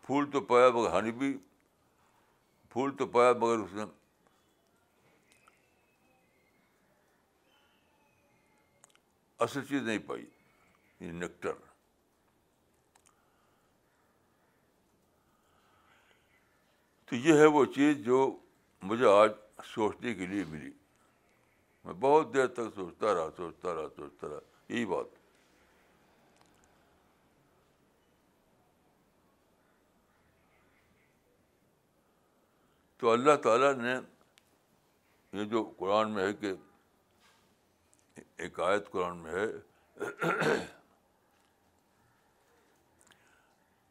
[0.06, 1.32] پھول تو پایا مگر ہنیبی
[2.72, 3.84] پھول تو پایا مگر اس نے۔
[9.40, 10.24] اصل چیز نہیں پائی،
[11.00, 11.52] یہ نیکٹر
[17.08, 18.18] تو یہ ہے وہ چیز جو
[18.82, 19.32] مجھے آج
[19.64, 20.70] سوچنے کے لیے ملی۔
[21.84, 24.38] میں بہت دیر تک سوچتا رہا سوچتا رہا سوچتا رہا،
[24.68, 25.15] یہی بات۔
[32.96, 33.94] تو اللہ تعالیٰ نے
[35.32, 36.52] یہ جو قرآن میں ہے کہ
[38.36, 39.46] ایک آیت قرآن میں ہے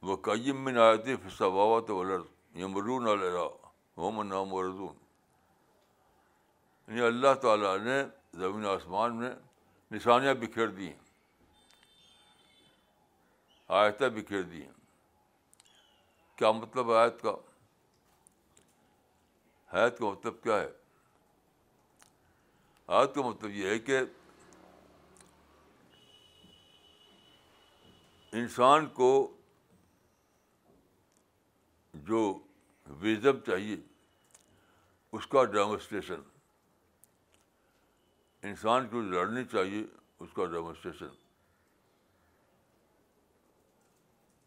[0.01, 2.21] وہ قیم من آیتی فصاوت ولر
[2.55, 3.47] یمرون علیہ
[3.97, 4.95] محمد نام ورزون
[6.87, 9.33] یعنی اللہ تعالیٰ نے زمین آسمان میں
[9.91, 10.99] نشانیاں بکھیر دی ہیں،
[13.67, 14.71] آیتیں بکھیر دی ہیں۔
[16.35, 17.35] کیا مطلب آیت کا؟
[19.75, 20.69] حیات کا مطلب کیا ہے؟
[22.97, 23.99] آیت کا مطلب یہ ہے کہ
[28.33, 29.11] انسان کو
[31.93, 32.21] جو
[33.01, 33.75] ویزم چاہیے،
[35.13, 36.21] اس کا ڈیمونسٹریشن
[38.43, 39.83] انسان کو لڑنی چاہیے،
[40.19, 41.13] اس کا ڈیمونسٹریشن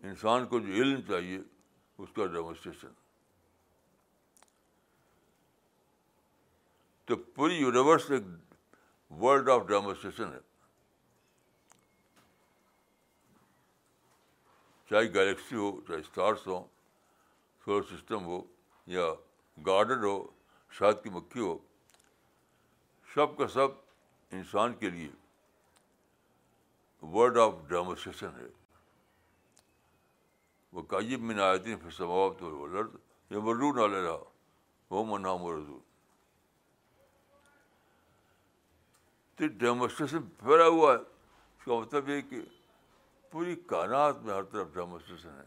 [0.03, 1.39] انسان کو جو علم چاہیے،
[1.99, 2.93] اس کا ڈیمونسٹریشن
[7.09, 8.23] تو پوری یونیورس ایک
[9.11, 10.41] ورلڈ آف ڈیمونسٹریشن ہے۔
[14.91, 16.65] چاہے گلیکسی ہو، چاہے اسٹارس ہوں
[17.65, 18.43] سولر سسٹم ہو
[18.87, 19.07] یا
[19.67, 20.17] گارڈن ہو
[20.71, 21.57] شاد کی مکھی ہو،
[23.15, 23.69] سب کا سب
[24.33, 25.11] انسان کے لیے
[27.03, 28.49] ورڈ آف ڈیمونسٹریشن ہے۔
[30.73, 32.97] وہ قائب من آیتین پھر سماوت لرد
[33.31, 33.73] یہ مرو
[34.91, 35.79] وہ منا مرزو
[39.39, 42.41] تو ڈیمونسٹریشن پھیلا ہوا ہے۔ اس کا مطلب یہ کہ
[43.31, 45.47] پوری کائنات میں ہر طرف ڈیمونسٹریشن ہے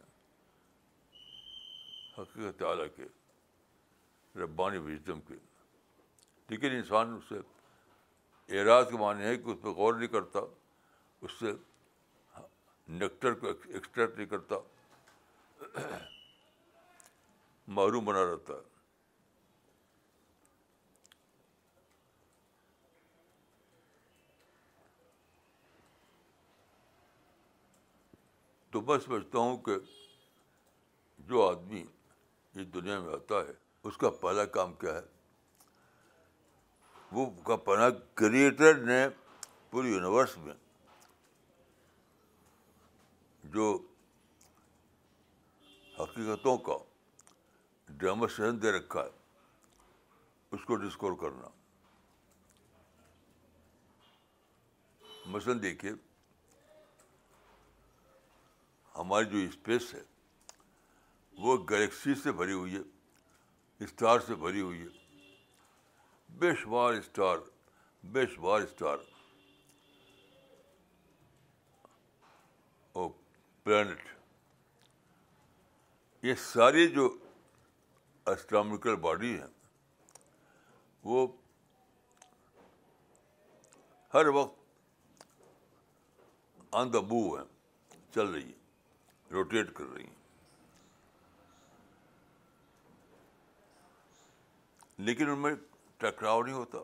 [2.17, 3.03] حقیقت تعالیٰ کے،
[4.39, 5.33] ربانی وزڈم کے۔
[6.49, 7.35] لیکن انسان اس سے
[8.59, 10.39] اعراض کے معنی ہے کہ اس پہ غور نہیں کرتا،
[11.21, 11.53] اس سے
[12.89, 14.55] نیکٹر کو ایکسٹریکٹ نہیں کرتا۔
[17.67, 18.70] معروم بنا رہتا ہے۔
[28.71, 29.71] تو میں سمجھتا ہوں کہ
[31.19, 31.85] جو آدمی
[32.53, 33.53] اس دنیا میں آتا ہے،
[33.83, 35.01] اس کا پہلا کام کیا ہے؟
[37.11, 39.07] وہ کا پہلا کریٹر نے
[39.71, 40.53] پوری یونیورس میں
[43.43, 43.79] جو
[45.99, 46.77] حقیقتوں کا
[47.87, 49.09] ڈیمونسٹریشن دے رکھا ہے،
[50.51, 51.47] اس کو ڈسکور کرنا۔
[55.25, 55.91] مثلاً دیکھیے
[58.97, 60.03] ہماری جو اسپیس ہے،
[61.37, 62.81] وہ گلیکسی سے بھری ہوئی ہے،
[63.79, 65.17] اسٹار سے بھری ہوئی ہے۔
[66.29, 67.37] بے شمار اسٹار،
[68.03, 68.97] بے شمار اسٹار۔
[72.91, 73.09] او
[73.63, 74.01] پلانٹ۔
[76.21, 77.17] یہ ساری جو
[78.25, 79.47] اسٹرامکل باڈی ہیں،
[81.03, 81.27] وہ
[84.13, 84.59] ہر وقت
[86.71, 87.45] آن دا بو ہیں،
[88.13, 88.60] چل رہی ہیں۔
[89.31, 90.15] روٹیٹ کر رہی ہیں۔
[94.97, 95.55] لیکن ان میں
[95.97, 96.77] ٹکراؤ نہیں ہوتا۔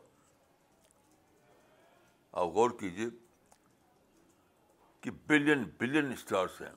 [2.32, 3.06] آپ غور کیجیے
[5.00, 6.72] کہ بلین بلین اسٹارس ہیں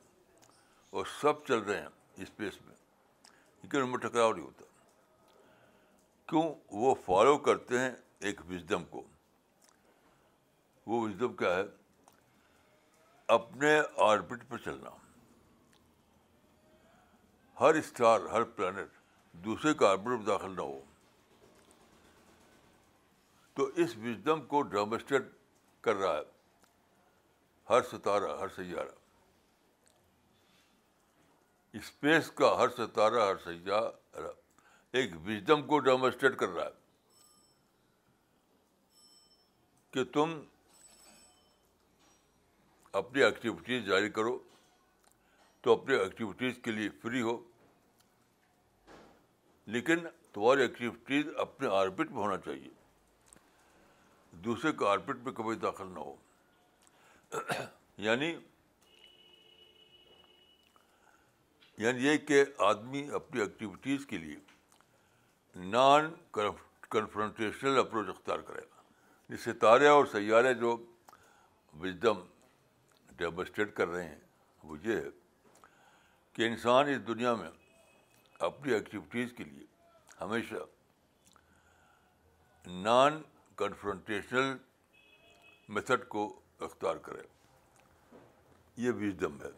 [0.90, 2.76] اور سب چل رہے ہیں اسپیس میں۔
[3.62, 4.66] لیکن ان میں ٹکراؤ نہیں ہوتا۔
[6.26, 9.04] کیوں؟ وہ فالو کرتے ہیں ایک وزڈم کو۔
[10.86, 11.64] وہ وزڈم کیا ہے؟
[13.28, 14.90] اپنے آربٹ پہ چلنا۔
[17.62, 18.90] ہر اسٹار، ہر پلانٹ
[19.32, 20.82] دوسرے کا آربٹ میں داخل نہ ہو۔
[23.54, 25.22] تو اس وزڈم کو ڈومیسٹیٹ
[25.82, 26.22] کر رہا ہے۔
[27.70, 28.88] ہر ستارہ، ہر سیارہ۔
[31.74, 34.28] اسپیس کا ہر ستارہ، ہر سیارہ۔
[34.92, 36.80] ایک وزڈم کو ڈیمونسٹریٹ کر رہا ہے۔
[39.92, 40.44] کہ تم
[42.92, 44.40] اپنی ایکٹیویٹیز جاری کرو۔
[45.62, 47.51] تو اپنی ایکٹیویٹیز کے لیے فری ہو۔
[49.72, 49.96] لیکن
[50.34, 52.70] تمہاری ایکٹیویٹیز اپنے آربٹ میں ہونا چاہیے۔
[54.32, 56.16] دوسرے کے آربٹ میں کبھی داخل نہ ہو۔
[57.98, 58.36] یعنی
[61.78, 64.36] یعنی یہ کہ آدمی اپنی ایکٹیویٹیز کے لیے
[65.56, 66.14] نان
[66.90, 68.82] کنفرنٹیشنل اپروچ اختیار کرے۔ گا
[69.30, 70.86] یہ ستارے اور سیارے جو
[71.82, 72.26] وزڈم
[73.18, 74.20] ڈیمونسٹریٹ کر رہے ہیں،
[74.64, 75.10] وہ یہ ہے
[76.34, 77.50] کہ انسان اس دنیا میں
[78.42, 79.66] اپنی ایکٹیویٹیز کے لیے
[80.22, 80.56] ہمیشہ
[82.66, 83.22] نان
[83.56, 84.56] کنفرنٹیشنل
[85.70, 86.24] میتھڈ کو
[86.60, 87.22] اختیار کرے
[88.78, 89.50] یہ وزڈم ہے۔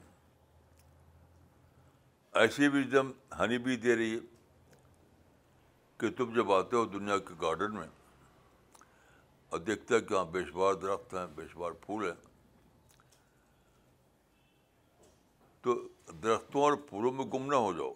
[2.34, 4.20] ایسی وزڈم ہنی بھی دے رہی ہے
[6.00, 7.88] کہ تم جب آتے ہو دنیا کے گارڈن میں
[9.52, 12.20] اور دیکھتے کہ وہاں بے شمار درخت ہیں بے شمار پھول ہیں،
[15.64, 15.76] تو
[16.24, 17.94] درختوں اور پھولوں میں گم نہ ہو جاؤ۔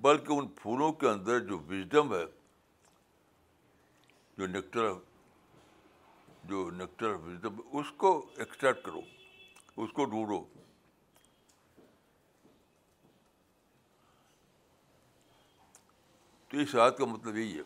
[0.00, 2.24] بلکہ ان پھولوں کے اندر جو وزڈم ہے،
[4.38, 4.92] جو نیکٹر
[6.44, 9.00] جو نیکٹر وزڈم اس کو ایکسٹریکٹ کرو،
[9.76, 10.44] اس کو ڈھونڈو۔
[16.48, 17.62] تو اس آیت کا مطلب یہی ہے۔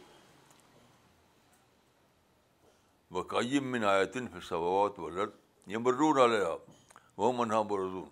[3.11, 5.29] وقیم من آیتن پھر ثوات و لڑ
[5.67, 6.47] یہ مرون علیہ
[7.17, 8.09] وہ منہا برزون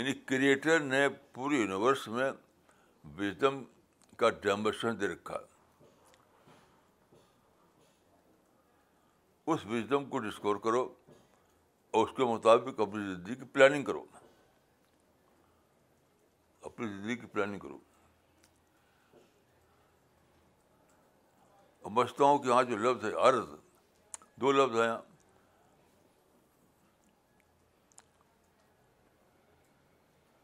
[0.00, 2.32] یعنی کریٹر نے پوری یونیورس میں
[3.18, 3.64] وزڈم
[4.16, 5.44] کا ڈیمبشن دے رکھا۔ ہے
[9.46, 10.94] اس وزڈم کو ڈسکور کرو
[11.90, 14.04] اور اس کے مطابق اپنی زندگی کی پلاننگ کرو۔
[16.60, 17.78] اپنی زندگی کی پلاننگ کرو۔
[21.82, 23.46] سمجھتا ہوں کہ یہاں جو لفظ ہے عرض،
[24.36, 25.09] دو لفظ ہیں۔ یہاں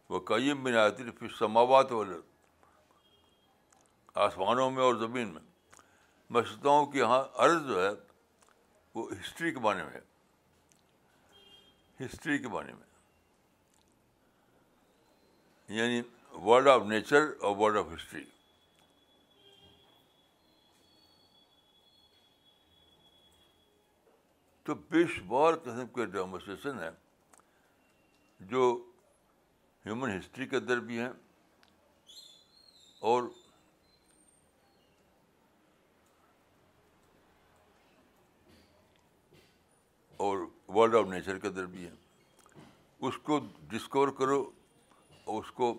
[0.08, 2.16] وہ قیم بنایتی پھر سماوات والے
[4.14, 5.42] آسمانوں میں اور زمین میں۔
[6.30, 7.90] میں سوچتا ہوں کہ یہاں عرض جو ہے،
[8.94, 10.00] وہ ہسٹری کے معنی میں ہے۔
[12.04, 12.86] ہسٹری کے معنی میں۔
[15.68, 16.00] یعنی
[16.36, 18.24] ورڈ آف نیچر اور ورڈ آف ہسٹری
[24.62, 26.90] تو بے شمار قسم کے ڈیمونسٹریشن ہیں
[28.40, 28.90] جو
[29.86, 31.08] ہیومن ہسٹری کے اندر بھی ہیں
[32.98, 33.22] اور
[40.16, 41.94] اور ورلڈ آف نیچر کے اندر بھی ہیں۔
[43.00, 44.50] اس کو ڈسکور کرو
[45.24, 45.74] اور اس کو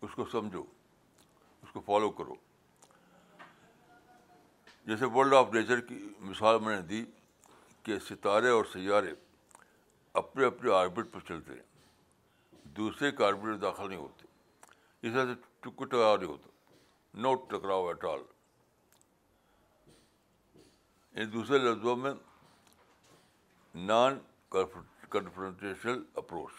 [0.00, 0.64] اس کو سمجھو،
[1.62, 2.34] اس کو فالو کرو۔
[4.84, 7.04] جیسے ورلڈ آف نیچر کی مثال میں نے دی
[7.82, 9.14] کہ ستارے اور سیارے
[10.12, 11.62] اپنے اپنے آربٹ پر چلتے ہیں۔
[12.64, 14.26] دوسرے کے آربٹ میں داخل نہیں ہوتے۔
[15.02, 16.48] اس طرح سے ٹکو ٹکراؤ نہیں ہوتا۔
[17.14, 18.20] نو ٹکراؤ ایٹ آل۔
[21.12, 22.12] ان دوسرے لفظوں میں
[23.74, 24.18] نان
[25.10, 26.52] کنفرنٹیشنل اپروچ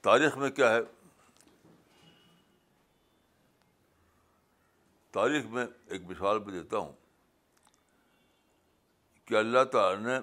[0.00, 0.78] تاریخ میں کیا ہے؟
[5.10, 6.92] تاریخ میں ایک مثال بھی دیتا ہوں۔
[9.26, 10.18] کہ اللہ تعالیٰ نے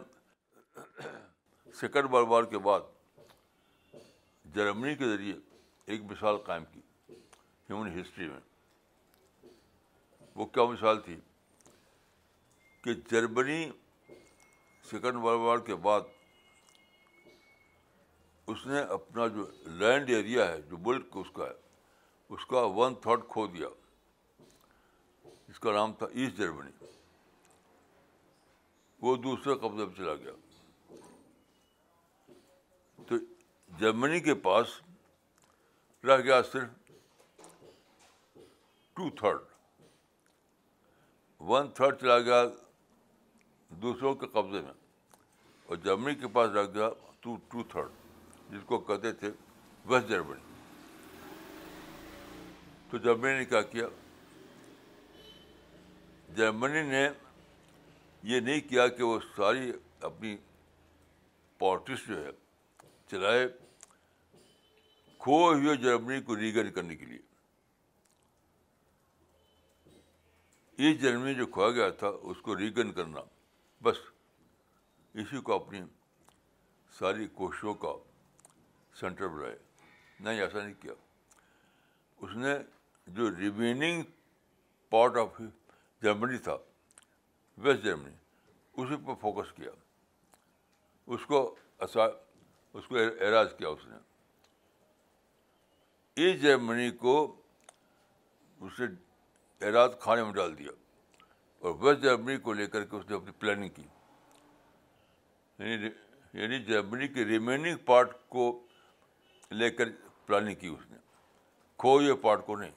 [1.74, 2.80] سیکنڈ ورلڈ وار کے بعد
[4.56, 5.34] جرمنی کے ذریعے
[5.86, 8.40] ایک مثال قائم کی ہیومن ہسٹری میں۔
[10.36, 11.20] وہ کیا مثال تھی؟
[12.84, 13.72] کہ جرمنی
[14.90, 16.02] سیکنڈ ورلڈ وار کے بعد
[18.48, 21.54] اس نے اپنا جو لینڈ ایریا ہے، جو ملک اس کا ہے،
[22.30, 23.68] اس کا ون تھرڈ کھو دیا
[25.48, 26.86] اس کا نام تھا ایسٹ جرمنی۔
[29.02, 30.32] وہ دوسرے قبضے میں چلا گیا۔
[33.08, 33.16] تو
[33.80, 34.82] جرمنی کے پاس
[36.04, 36.70] رہ گیا صرف
[38.94, 39.40] ٹو تھرڈ
[41.40, 42.44] ون تھرڈ چلا گیا
[43.70, 44.74] دوسروں کے قبضے میں۔
[45.66, 46.90] اور جرمنی کے پاس رہ گیا
[47.20, 47.90] ٹو ٹو تھرڈ
[48.50, 49.32] جس کو کہتے تھے
[49.86, 50.42] ویسٹ جرمنی
[52.90, 53.88] تو جرمنی نے کیا کیا؟
[56.36, 57.10] جرمنی نے
[58.24, 60.38] یہ نہیں کیا کہ وہ ساری اپنی
[61.58, 62.32] پالٹکس جو ہے
[63.08, 63.48] چلائے
[65.18, 67.20] کھوئے ہوئے جرمنی کو ریگن کرنے کے لیے۔
[70.78, 73.22] یہ جرمنی جو کھویا گیا تھا، اس کو ریگن کرنا،
[73.84, 73.98] بس
[75.14, 75.82] اسی کو اپنی
[77.00, 77.94] ساری کوششوں کا
[79.00, 79.58] سینٹر بنائے
[80.20, 80.94] نہیں، ایسا نہیں کیا۔
[82.18, 82.56] اس نے
[83.08, 84.04] جو ریمیننگ
[84.90, 85.42] پارٹ آف
[86.02, 86.58] جرمنی تھا
[87.58, 88.16] ویسٹ جرمنی
[88.74, 89.72] اسی پہ فوکس کیا۔
[91.08, 91.56] اس کو
[92.74, 93.96] اس کو اعراض کیا اس نے۔
[96.16, 97.42] ایسٹ جرمنی کو
[98.62, 98.86] اس نے
[99.68, 100.72] اعراض کھانے میں ڈال دیا۔
[101.60, 103.84] اور ویسٹ جرمنی کو لے کر کے اس نے اپنی پلاننگ کی۔
[105.60, 105.90] یعنی
[106.34, 108.68] یعنی جرمنی کے ریمیننگ پارٹ کو
[109.52, 109.86] لے کر
[110.26, 110.98] پلاننگ کی اس نے۔
[111.78, 112.72] کھوئے پارٹ کو نہیں۔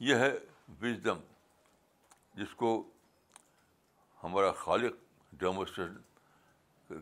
[0.00, 0.32] یہ ہے
[0.82, 1.18] وزڈم
[2.36, 2.90] جس کو
[4.24, 4.92] ہمارا خالق
[5.32, 5.90] ڈیمونسٹریٹ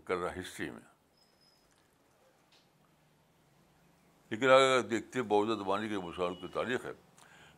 [0.05, 0.81] کر رہا ہسٹری میں۔
[4.31, 6.93] لیکن اگر دیکھتے بودھ زبانی کے مسلمان کی تاریخ ہے،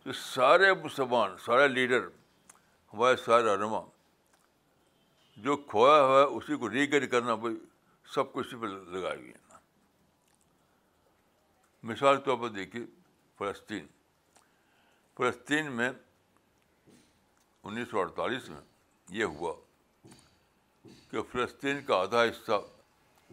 [0.03, 2.09] تو سارے مسلمان، سارے لیڈر،
[2.93, 3.81] ہمارے سارے رہنما
[5.37, 7.57] جو کھویا ہوا ہے، اسی کو ریگین کرنا بھائی
[8.05, 9.57] سب کچھ اسی پہ لگائے ہوئی ہیں۔
[11.83, 12.87] مثال کے طور پر دیکھیے
[13.39, 13.87] فلسطین۔
[15.16, 15.91] فلسطین میں
[17.67, 18.61] انیس سو اڑتالیس میں
[19.09, 19.55] یہ ہوا
[21.11, 22.53] کہ فلسطین کا آدھا حصہ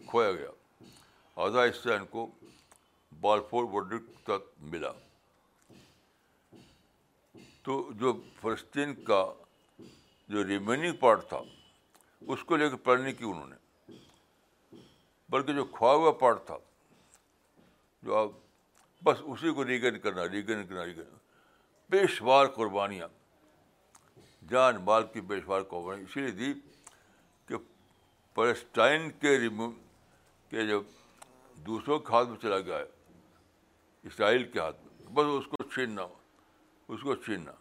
[0.06, 0.50] کھویا گیا۔
[1.36, 2.30] آدھا حصہ ان کو
[3.20, 4.92] بالفور بارڈر تک ملا۔
[7.62, 9.32] تو جو فلسطین کا
[10.28, 11.40] جو ریمیننگ پارٹ تھا،
[12.20, 13.56] اس کو لے کے پڑھنے کی انہوں نے۔
[15.28, 16.56] بلکہ جو کھویا ہوا پارٹ تھا،
[18.02, 18.28] جو آپ
[19.04, 21.16] بس اسی کو ریگن کرنا ریگن کرنا ریگن
[21.88, 23.08] پیشوار قربانیاں۔
[24.48, 26.60] جان مال کی پیشوار قربانی اسی لیے دی
[27.46, 27.54] کہ
[28.34, 29.70] پلسٹائن کے ریمو
[30.50, 30.80] کے جب
[31.66, 32.84] دوسروں کے ہاتھ میں چلا گیا ہے،
[34.02, 36.02] اسرائیل کے ہاتھ میں۔ بس اس کو چھیننا
[36.88, 37.52] اس کو چھیننا۔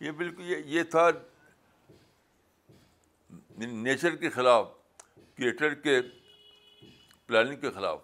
[0.00, 1.10] یہ بالکل یہ یہ تھا
[3.58, 4.68] نیچر کے خلاف،
[5.14, 6.00] کریٹر کے
[7.26, 8.02] پلاننگ کے خلاف۔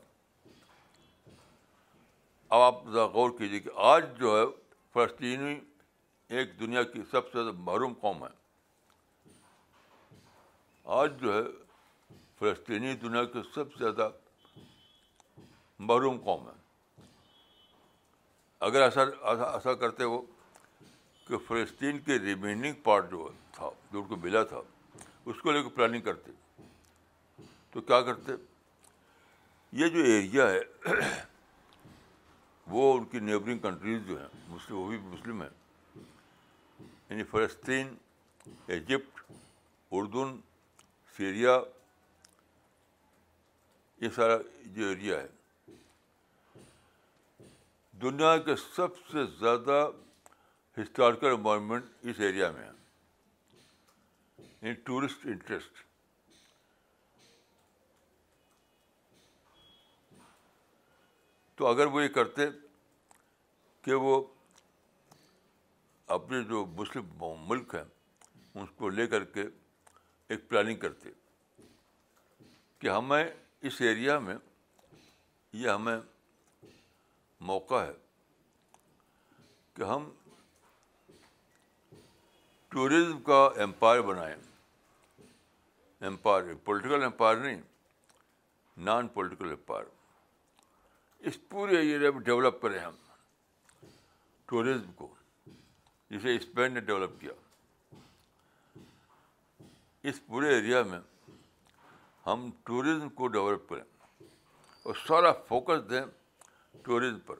[2.48, 4.44] اب آپ غور کیجیے کہ آج جو ہے
[4.92, 5.60] فلسطینی
[6.28, 8.34] ایک دنیا کی سب سے زیادہ محروم قوم ہے۔
[10.84, 11.42] آج جو ہے،
[12.38, 14.08] فلسطینی دنیا کی سب سے زیادہ
[15.78, 16.54] محروم قوم ہے۔
[18.60, 19.02] اگر ایسا
[19.52, 20.22] ایسا کرتے وہ
[21.28, 24.60] کہ فلسطین کے ریمیننگ پارٹ جو تھا، جو ان کو ملا تھا،
[25.24, 26.32] اس کو لے کے پلاننگ کرتے،
[27.70, 28.32] تو کیا کرتے؟
[29.72, 30.60] یہ جو ایریا ہے،
[32.66, 35.65] وہ ان کی نیبرنگ کنٹریز جو ہیں، مسلم، وہ بھی مسلم ہیں۔
[37.10, 37.96] یعنی فلسطین،
[38.66, 39.32] ایجپٹ،
[39.90, 40.40] اردن،
[41.16, 41.60] سیریا،
[44.00, 45.28] یہ سارا جو ایریا ہے۔
[47.92, 49.90] دنیا کے سب سے زیادہ
[50.82, 52.70] ہسٹوریکل انوائرمنٹ اس ایریا میں ہے۔
[54.62, 55.86] ان ٹورسٹ انٹرسٹ
[61.54, 62.42] تو اگر وہ یہ کرتے
[63.82, 64.24] کہ وہ
[66.06, 69.44] اپنے جو مسلم ملک ہیں، اس کو لے کر کے
[70.30, 71.10] ایک پلاننگ کرتے
[72.78, 73.24] کہ ہمیں
[73.60, 74.36] اس ایریا میں
[75.52, 75.98] یہ ہمیں
[77.40, 77.92] موقع ہے
[79.74, 80.10] کہ ہم
[82.68, 84.36] ٹورزم کا امپائر بنائیں۔
[86.00, 87.60] امپائر پولیٹیکل امپائر نہیں
[88.76, 89.84] نان پولیٹیکل امپائر
[91.18, 92.94] اس پورے ایریا میں ڈیولپ کریں ہم
[94.48, 95.14] ٹورزم کو۔
[96.10, 97.32] جسے اسپین نے ڈیولپ کیا۔
[100.02, 101.00] اس پورے ایریا میں
[102.26, 103.84] ہم ٹورزم کو ڈیولپ کریں
[104.82, 106.00] اور سارا فوکس دیں
[106.82, 107.36] ٹورزم پر۔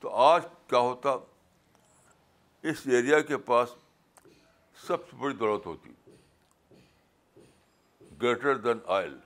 [0.00, 1.10] تو آج کیا ہوتا؟
[2.62, 3.74] اس ایریا کے پاس
[4.86, 5.92] سب سے بڑی دولت ہوتی۔
[8.22, 9.18] گریٹر دین آئل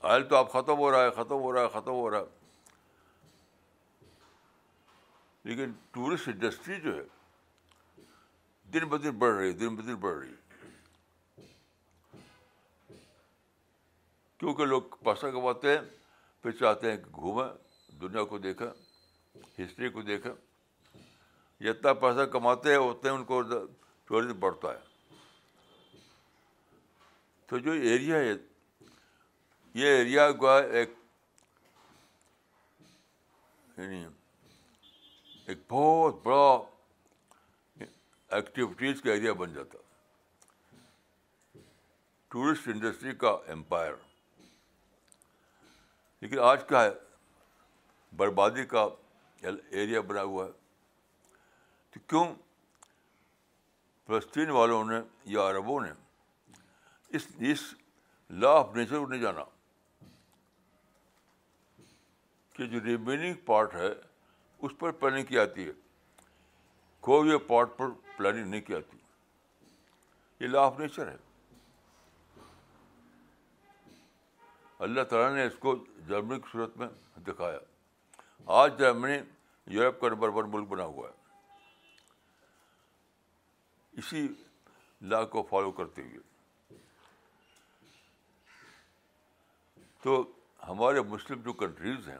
[0.00, 2.37] آئل تو اب ختم ہو رہا ہے، ختم ہو رہا ہے، ختم ہو رہا ہے۔
[5.48, 7.02] لیکن ٹورسٹ انڈسٹری جو ہے،
[8.72, 10.58] دن بدن بڑھ رہی ہے، دن بدن بڑھ رہی ہے۔
[14.38, 15.84] کیونکہ لوگ پیسہ کماتے ہیں،
[16.42, 17.48] پھر چاہتے ہیں کہ گھومیں،
[18.00, 18.68] دنیا کو دیکھیں،
[19.58, 20.32] ہسٹری کو دیکھیں۔
[21.60, 23.42] جتنا پیسہ کماتے ہیں، اتنے ان کو
[24.04, 24.80] ٹورزم بڑھتا ہے۔
[27.46, 28.32] تو جو ایریا ہے،
[29.74, 30.90] یہ ایریا کا ایک
[33.76, 34.06] یعنی
[35.48, 36.62] ایک بہت بڑا
[38.28, 39.78] ایکٹیویٹیز کا ایریا بن جاتا۔
[42.28, 43.92] ٹورسٹ انڈسٹری کا امپائر
[46.20, 46.90] لیکن آج کیا ہے،
[48.16, 48.86] بربادی کا
[49.70, 50.50] ایریا بنا ہوا ہے۔
[51.90, 52.34] تو کیوں
[54.06, 55.90] فلسطین والوں نے یا عربوں نے
[57.08, 57.74] اس اس
[58.30, 59.44] لا آف نیچر کو نہیں جانا؟
[62.52, 64.07] کہ جو ریمیننگ پارٹ ہے
[64.58, 65.72] اس پر پلاننگ کی آتی ہے۔
[67.00, 67.86] کوئی بھی پارٹ پر
[68.16, 68.98] پلاننگ نہیں کی آتی۔
[70.40, 71.16] یہ لا آف نیچر ہے۔
[74.78, 76.88] اللہ تعالیٰ نے اس کو جرمنی کی صورت میں
[77.20, 77.58] دکھایا۔
[78.46, 79.18] آج جرمنی
[79.66, 81.14] یورپ کا نمبر ون ملک بنا ہوا ہے۔
[83.92, 84.28] اسی
[85.02, 86.20] لا کو فالو کرتے ہوئے۔
[90.02, 90.32] تو
[90.68, 92.18] ہمارے مسلم جو کنٹریز ہیں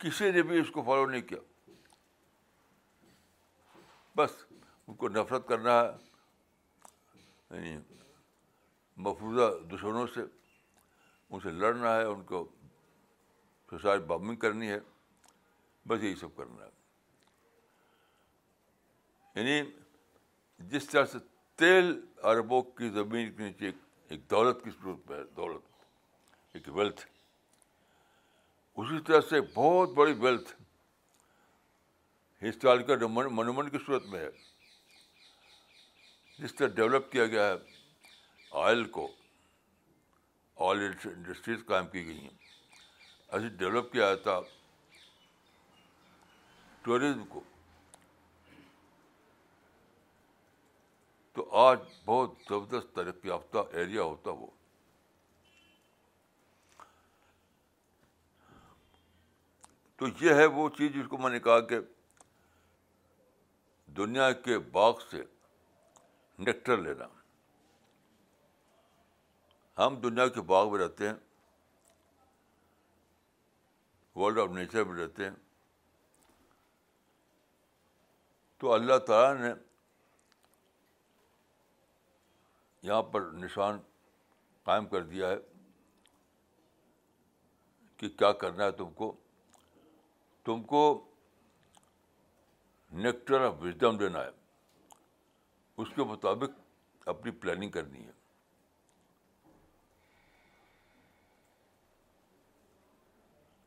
[0.00, 1.38] کسی نے بھی اس کو فالو نہیں کیا۔
[4.16, 4.30] بس،
[4.86, 5.90] ان کو نفرت کرنا ہے
[7.50, 7.94] یعنی
[8.96, 10.20] مفروضہ دشمنوں سے
[11.30, 12.48] ان سے لڑنا ہے، ان کو
[13.70, 14.78] سوسائڈ بامبنگ کرنی ہے،
[15.88, 16.70] بس یہی سب کرنا ہے۔
[19.34, 19.70] یعنی
[20.58, 21.18] جس طرح سے
[21.54, 23.70] تیل اربوں کی زمین کے نیچے
[24.08, 25.84] ایک دولت کی صورت میں ہے، دولت،
[26.52, 27.06] ایک ویلتھ
[28.80, 30.62] اسی طرح سے بہت بڑی ویلتھ
[32.44, 34.28] ہسٹوریکل منومنٹ کی صورت میں ہے۔
[36.38, 37.54] جس طرح ڈیولپ کیا گیا ہے
[38.50, 39.12] آئل کو
[40.56, 42.38] آئل انڈسٹریز قائم کی گئی ہیں۔
[43.28, 44.40] ایسے ڈیولپ کیا تھا
[46.82, 47.40] ٹورزم کو۔
[51.32, 54.46] تو آج بہت زبردست ترقی یافتہ ایریا ہوتا وہ۔
[60.00, 61.78] تو یہ ہے وہ چیز جس کو میں نے کہا کہ
[63.86, 65.24] دنیا کے باغ سے
[66.38, 67.06] نیکٹر لینا۔
[69.78, 71.14] ہم دنیا کے باغ میں رہتے ہیں
[74.14, 75.36] ورلڈ آف نیچر میں رہتے ہیں۔
[78.58, 79.54] تو اللہ تعالیٰ نے
[82.82, 83.78] یہاں پر نشان
[84.62, 85.36] قائم کر دیا ہے
[87.96, 89.16] کہ کیا کرنا ہے تم کو۔
[90.44, 91.10] تم کو
[92.92, 94.30] نیکٹر آف وزڈم دینا ہے۔
[95.76, 96.50] اس کے مطابق
[97.08, 98.12] اپنی پلاننگ کرنی ہے۔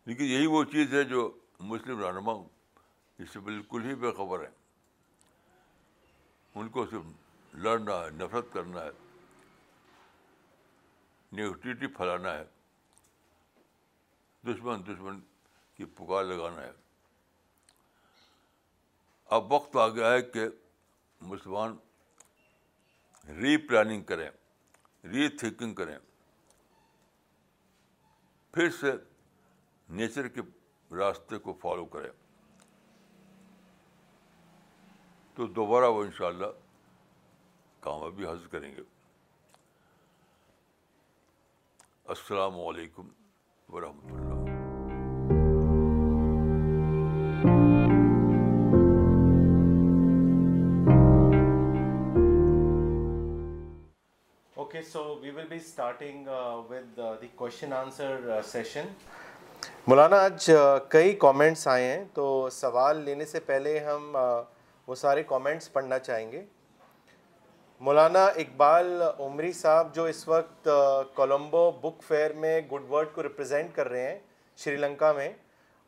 [0.06, 2.32] لیکن یہی وہ چیز ہے جو مسلم رہنما
[3.18, 4.50] اس سے بالکل ہی بے خبر ہے
[6.56, 7.02] ان کو صرف
[7.54, 8.90] لڑنا ہے، نفرت کرنا ہے
[11.32, 12.44] نیگیٹیوٹی پھیلانا ہے۔
[14.44, 15.20] دشمن دشمن
[15.76, 16.72] کی پکار لگانا ہے۔
[19.26, 20.46] اب وقت آ گیا ہے کہ
[21.22, 21.78] مسلمان
[23.28, 24.30] ری پلاننگ کریں
[25.04, 26.00] ری تھنکنگ کریں۔
[28.52, 28.92] پھر سے
[29.90, 30.42] نیچر کے
[30.96, 32.12] راستے کو فالو کریں۔
[35.36, 36.46] تو دوبارہ وہ انشاءاللہ
[37.80, 38.82] کامیابی حاصل کریں گے۔
[42.06, 43.10] السلام علیکم
[43.70, 44.43] ورحمۃ اللہ۔
[54.74, 58.88] Okay, so we will be starting uh, with uh, the question answer uh, session.
[59.88, 60.50] مولانا آج
[60.90, 64.16] کئی کامنٹس آئے ہیں تو سوال لینے سے پہلے ہم
[64.88, 66.42] وہ سارے کامنٹس پڑھنا چاہیں گے
[67.82, 70.70] مولانا اقبال عمری صاحب جو اس وقت
[71.16, 74.20] کولمبو بک فیئر میں گڈ ورڈ کو ریپرزینٹ کر رہے ہیں
[74.60, 75.32] شری لنکا میں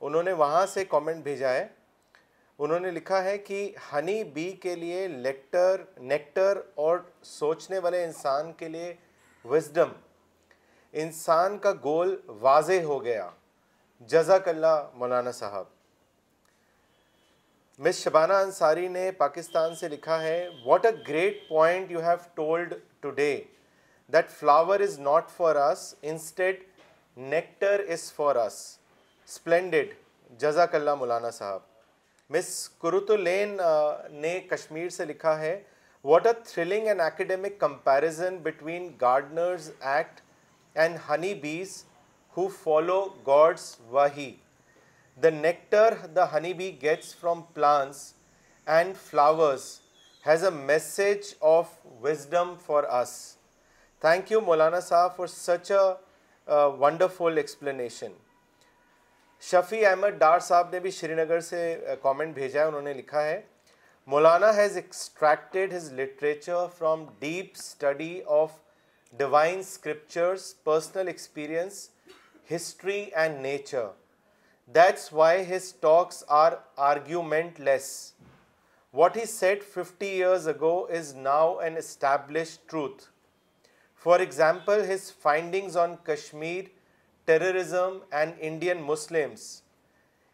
[0.02, 1.68] انہوں نے وہاں سے کامنٹ بھیجا ہے
[2.60, 8.53] انہوں نے لکھا ہے کہ ہنی بی کے لیے لیکٹر، نیکٹر اور سوچنے والے انسان
[8.53, 8.93] کے لیے
[9.45, 9.91] وزڈم،
[10.93, 13.30] انسان کا گول واضح ہو گیا۔
[14.01, 15.66] جزاک اللہ مولانا صاحب۔
[17.80, 22.74] مس شبانہ انصاری نے پاکستان سے لکھا ہے what a great point you have told
[22.99, 23.43] today
[24.14, 26.64] that flower is not for us instead
[27.18, 28.78] nectar is for us
[29.28, 29.93] splendid
[30.39, 31.74] جزاک اللہ مولانا صاحب۔
[32.30, 32.47] مس
[32.82, 33.57] کرت الین
[34.11, 35.59] نے کشمیر سے لکھا ہے
[36.05, 40.21] what are thrilling and academic comparison between gardeners act
[40.76, 41.84] and honey bees
[42.38, 44.32] who follow God's way he
[45.17, 48.11] the nectar the honey bee gets from plants
[48.67, 49.69] and flowers
[50.23, 53.15] has a message of wisdom for us
[54.01, 58.11] thank you مولانا صاحب for such a wonderful explanation
[59.50, 61.60] Shafi Ahmad Dar صاحب نے بھی شری نگر سے
[62.02, 63.41] comment بھیجا ہے، انہوں نے لکھا ہے،
[64.08, 68.52] مولانا has extracted his literature from deep study of
[69.14, 71.88] divine scriptures personal experience
[72.54, 73.86] history and nature
[74.76, 76.54] that's why his talks are
[77.60, 77.89] argumentless
[78.93, 83.04] what he said fifty years ago is now and establish truth
[84.06, 86.64] for example his findings on Kashmir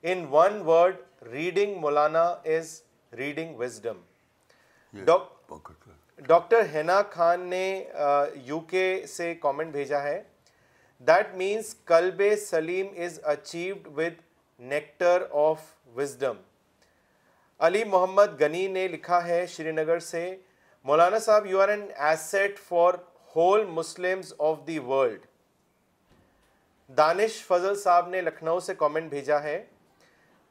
[0.03, 0.97] In one word,
[1.31, 2.83] reading Maulana is
[3.13, 3.97] reading wisdom.
[4.93, 5.91] یہ Doc- Pankaj کا
[6.27, 7.83] doctor ہینا خان نے
[8.45, 10.21] you کے سے comment بھیجا ہے
[11.07, 14.21] that means کلب سلیم is achieved with
[14.59, 15.59] nectar of
[15.95, 16.37] wisdom
[17.59, 20.35] Ali Mohammad Ghani نے لکھا ہے شری نگر سے
[20.85, 22.93] مولانا صاحب you are an asset for
[23.35, 25.25] whole Muslims of the world
[26.97, 29.63] Danish Fazal صاحب نے لکھنؤ سے کامنٹ بھیجا ہے۔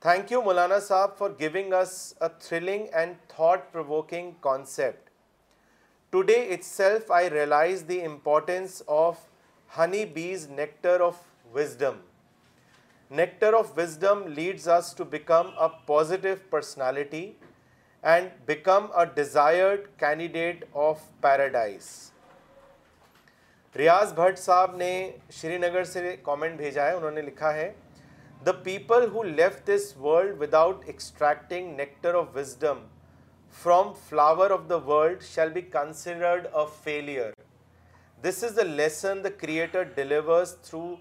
[0.00, 5.08] تھینک یو مولانا صاحب for giving us a thrilling and thought provoking concept
[6.10, 6.34] today
[6.64, 9.16] itself I realise the importance of
[9.78, 11.16] honey bees nectar of
[11.54, 11.98] wisdom
[13.10, 17.32] nectar of wisdom leads us to become a positive personality
[18.02, 22.09] and become a desired candidate of paradise
[23.74, 24.90] Riyaz Bhat صاحب نے
[25.32, 27.70] شری نگر سے comment بھیجا ہے، انہوں نے لکھا ہے
[28.46, 32.78] the people who left this world without extracting nectar of wisdom
[33.56, 37.30] from flower of the world shall be considered a failure
[38.22, 40.94] this is the lesson the creator delivers through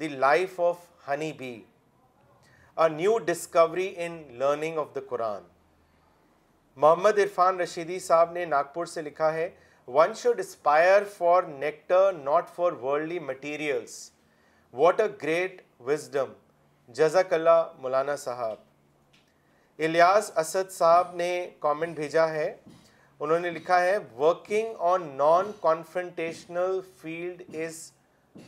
[0.00, 0.76] the life of
[1.08, 1.54] honey bee
[2.76, 5.42] a new discovery in learning of the Quran
[6.76, 9.48] Mohammad Irfan Rashidi صاحب نے ناگپور سے لکھا ہے
[9.88, 14.10] one should aspire for nectar not for worldly materials
[14.72, 16.32] what a great wisdom
[16.88, 18.56] جزاک اللہ مولانا صاحب
[19.78, 22.56] الیاس اسد صاحب نے کامنٹ بھیجا ہے.
[23.20, 27.92] انہوں نے لکھا ہے working on non confrontational field is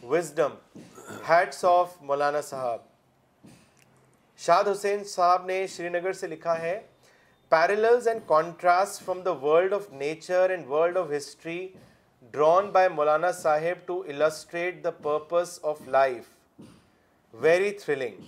[0.03, 0.79] wisdom
[1.29, 2.79] heads of مولانا صاحب
[4.37, 6.81] شاد حسین صاحب نے شری نگر سے لکھا ہے
[7.53, 11.69] parallels and contrast from the world of nature and world of history
[12.35, 16.61] drawn by مولانا صاحب to illustrate the purpose of life
[17.35, 18.21] very thrilling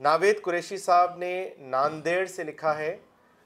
[0.00, 2.96] Naveed Qureshi صاحب نے ناندیڑ سے لکھا ہے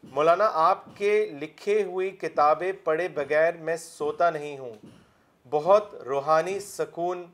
[0.04, 4.74] مولانا آپ کے لکھے ہوئی کتابیں پڑھے بغیر میں سوتا نہیں ہوں
[5.52, 7.24] بہت روحانی سکون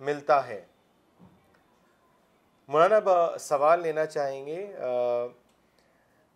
[0.00, 0.60] ملتا ہے
[2.68, 4.66] مولانا سوال لینا چاہیں گے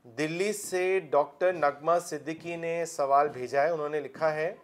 [0.04, 4.54] دلی سے ڈاکٹر نغمہ صدیقی نے سوال بھیجا ہے، انہوں نے لکھا ہے،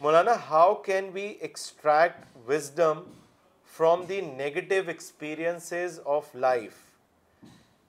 [0.00, 3.02] مولانا how can we extract wisdom
[3.72, 6.76] from the negative experiences of life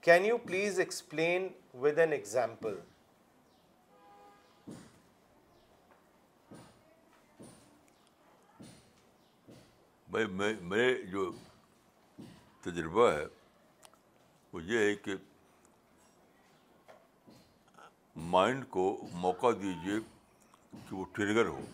[0.04, 1.48] can you please explain
[1.82, 2.78] with an example
[10.08, 11.30] بھائی میں میرے جو
[12.64, 13.24] تجربہ ہے،
[14.52, 15.14] وہ یہ ہے کہ
[18.16, 19.98] مائنڈ کو موقع دیجیے
[20.72, 21.64] کہ وہ ٹریگر ہو۔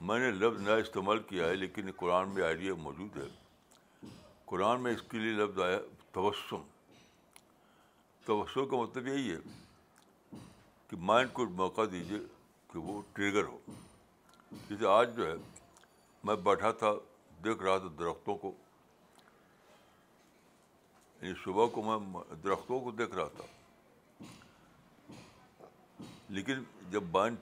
[0.00, 3.28] میں نے لفظ نیا استعمال کیا ہے، لیکن قرآن میں آئیڈیا موجود ہے۔
[4.44, 5.78] قرآن میں اس کے لیے لفظ آیا
[6.12, 6.62] توسم۔
[8.24, 9.36] توسم کا مطلب یہی ہے
[10.88, 12.18] کہ مائنڈ کو موقع دیجیے
[12.72, 13.58] کہ وہ ٹریگر ہو۔
[14.50, 15.34] جیسے آج جو ہے،
[16.24, 16.92] میں بیٹھا تھا،
[17.44, 18.52] دیکھ رہا تھا درختوں کو۔
[21.22, 23.44] یعنی صبح کو میں درختوں کو دیکھ رہا تھا۔
[26.28, 27.36] لیکن جب مائنڈ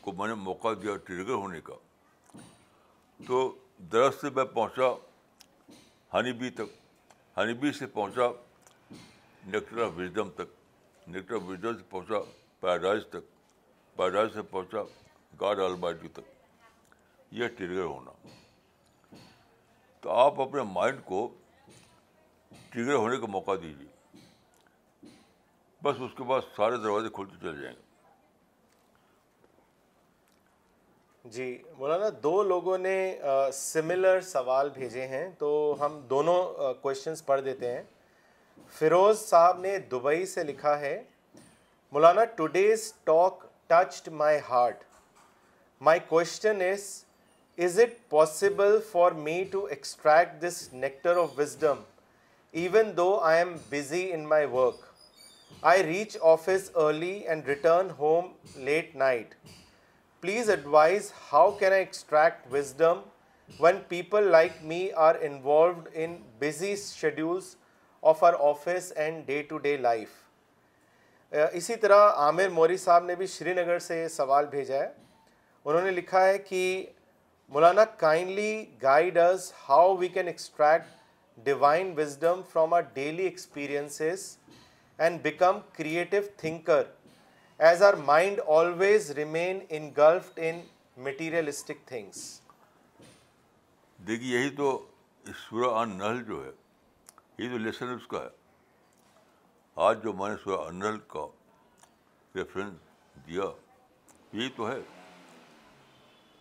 [0.00, 1.74] کو میں نے موقع دیا ٹریگر ہونے کا،
[3.26, 4.90] تو درخت سے میں پہنچا،
[6.14, 6.70] ہنی بی تک،
[7.36, 8.22] ہنی بی سے پہنچا
[9.46, 12.14] نیکٹر آف وزڈم تک نیکٹر آف وزڈم سے پہنچا،
[12.60, 13.24] پیراڈائز تک،
[13.96, 14.78] پیراڈائز سے پہنچا،
[15.40, 16.26] گاڈ آلبائٹی تک،
[17.30, 18.10] یہ ٹریگر ہونا۔
[20.00, 21.34] تو آپ اپنے مائنڈ کو
[22.70, 23.97] ٹریگر ہونے کا موقع دیجیے۔
[25.82, 27.86] بس اس کے بعد سارے دروازے کھلتے چلے جائیں گے۔
[31.24, 32.98] جی مولانا، دو لوگوں نے
[33.52, 37.82] سملر سوال بھیجے ہیں، تو ہم دونوں کوشچنس پڑھ دیتے ہیں۔
[38.78, 41.02] فیروز صاحب نے دبئی سے لکھا ہے،
[41.92, 44.84] مولانا today's talk touched my heart
[45.80, 47.04] My question is
[47.58, 51.78] Is it possible for me to extract this nectar of wisdom
[52.54, 54.26] even though I am busy in
[55.62, 59.34] I reach office early and return home late night
[60.22, 63.00] please advise how can I extract wisdom
[63.60, 67.54] when people like me are involved in busy schedules
[68.02, 70.08] of our office and day to day life
[71.32, 74.88] اسی طرح عامر موری صاحب نے بھی شری نگر سے سوال بھیجا ہے
[75.66, 76.86] انہوں نے لکھا ہے کہ
[77.52, 80.96] مولانا kindly guide us how we can extract
[81.38, 84.36] divine wisdom from our daily experiences
[84.98, 86.82] and become creative thinker
[87.58, 89.58] as our mind always remain
[89.96, 90.60] engulfed in
[91.04, 92.40] materialistic things
[93.98, 94.86] دیکھیے، یہی تو
[95.24, 96.50] سورہ ان نل جو ہے،
[97.38, 98.28] یہی تو لیسن اس کا ہے۔
[99.76, 101.26] آج جو میں نے سورہ انل کا
[102.34, 103.44] ریفرنس دیا،
[104.32, 104.78] یہی تو ہے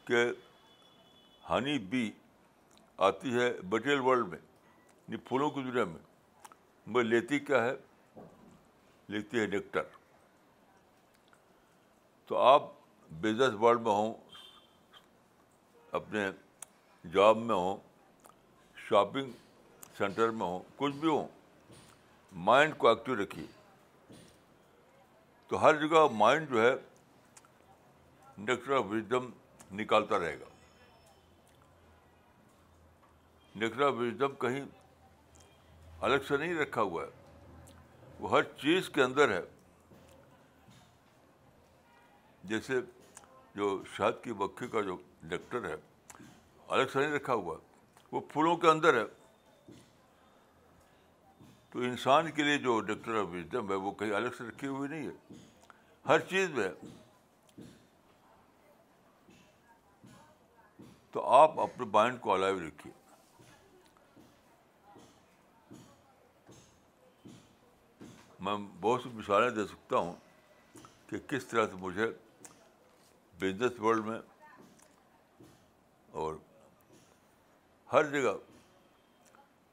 [0.06, 0.26] کہ
[1.50, 2.12] ہنی بی
[2.98, 6.04] آتی ہے مٹیریل ورلڈ میں یعنی پھولوں کی دنیا میں۔
[6.88, 7.74] وہ لیتی کیا ہے؟
[9.10, 9.84] لیتی ہے نیکٹر
[12.26, 12.64] تو آپ
[13.10, 14.14] بزنس ورلڈ میں ہوں،
[15.92, 16.30] اپنے
[17.14, 17.78] جاب میں ہوں
[18.76, 19.32] شاپنگ
[19.98, 21.28] سینٹر میں ہوں، کچھ بھی ہوں
[22.32, 23.46] مائنڈ کو ایکٹیو رکھیے۔
[25.48, 26.74] تو ہر جگہ مائنڈ جو ہے
[28.38, 29.30] نیکٹر آف وزڈم
[29.72, 30.46] نکالتا رہے گا۔
[33.56, 34.66] نیکٹر آف وزڈم کہیں
[36.02, 37.27] الگ سے نہیں رکھا ہوا ہے۔
[38.20, 39.42] وہ ہر چیز کے اندر ہے۔
[42.44, 42.82] جیسے
[43.56, 45.76] جو شہد کی مکھی کا جو نیکٹر ہے،
[46.68, 47.58] الگ سے نہیں رکھا ہوا،
[48.12, 49.06] وہ پھولوں کے اندر ہے۔
[51.70, 54.90] تو انسان کے لیے جو ڈاکٹر آف وزڈم ہے، وہ کہیں الگ سے رکھی ہوئی
[54.90, 55.34] نہیں ہے۔
[56.08, 56.70] ہر چیز میں۔
[61.12, 63.07] تو آپ اپنے مائنڈ کو الائیو رکھیے۔
[68.40, 70.14] میں بہت سی مثالیں دے سکتا ہوں
[71.08, 72.12] کہ کس طرح سے مجھے
[73.40, 74.20] بزنس ورلڈ میں
[76.12, 76.36] اور
[77.94, 78.32] ہر جگہ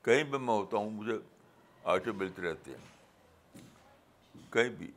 [0.02, 1.18] کہیں بھی میں ہوتا ہوں، مجھے
[1.84, 2.94] آئٹم ملتے رہتے ہیں۔
[4.50, 4.92] کہیں بھی۔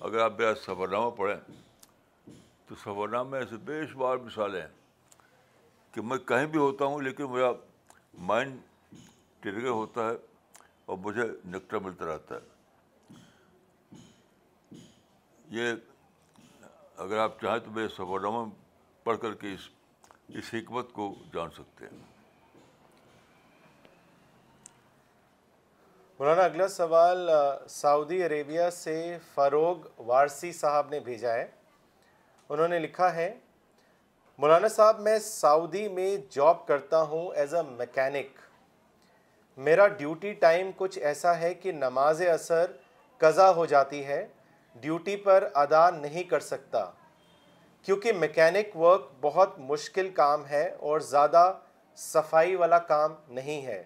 [0.00, 1.52] اگر آپ میرا سفر نامہ پڑھیں،
[2.66, 4.68] تو سفر نامے ایسے بے شمار مثالیں ہیں
[5.92, 7.50] کہ میں کہیں بھی ہوتا ہوں، لیکن میرا
[8.14, 8.60] مائنڈ
[9.40, 10.14] ٹرگر ہوتا ہے
[10.86, 12.53] اور مجھے نکٹر ملتا رہتا ہے۔
[15.54, 15.72] یہ
[16.96, 18.48] اگر آپ چاہیں تو میرے سفر نامہ
[19.04, 19.68] پڑھ کر کے اس
[20.28, 21.98] اس حکمت کو جان سکتے ہیں۔
[26.18, 27.30] مولانا، اگلا سوال
[27.68, 31.46] سعودی عربیہ سے فروغ وارسی صاحب نے بھیجا ہے۔
[32.48, 33.32] انہوں نے لکھا ہے،
[34.38, 38.38] مولانا صاحب، میں سعودی میں جاب کرتا ہوں ایز اے میکینک
[39.56, 42.72] میرا ڈیوٹی ٹائم کچھ ایسا ہے کہ نماز اثر
[43.18, 44.26] قضا ہو جاتی ہے۔
[44.74, 46.84] ڈیوٹی پر ادا نہیں کر سکتا،
[47.82, 51.52] کیونکہ میکینک ورک بہت مشکل کام ہے اور زیادہ
[51.96, 53.82] صفائی والا کام نہیں ہے۔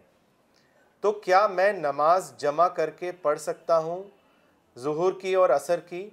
[1.00, 4.02] تو کیا میں نماز جمع کر کے پڑھ سکتا ہوں
[4.76, 6.08] ظہور کی اور عصر کی،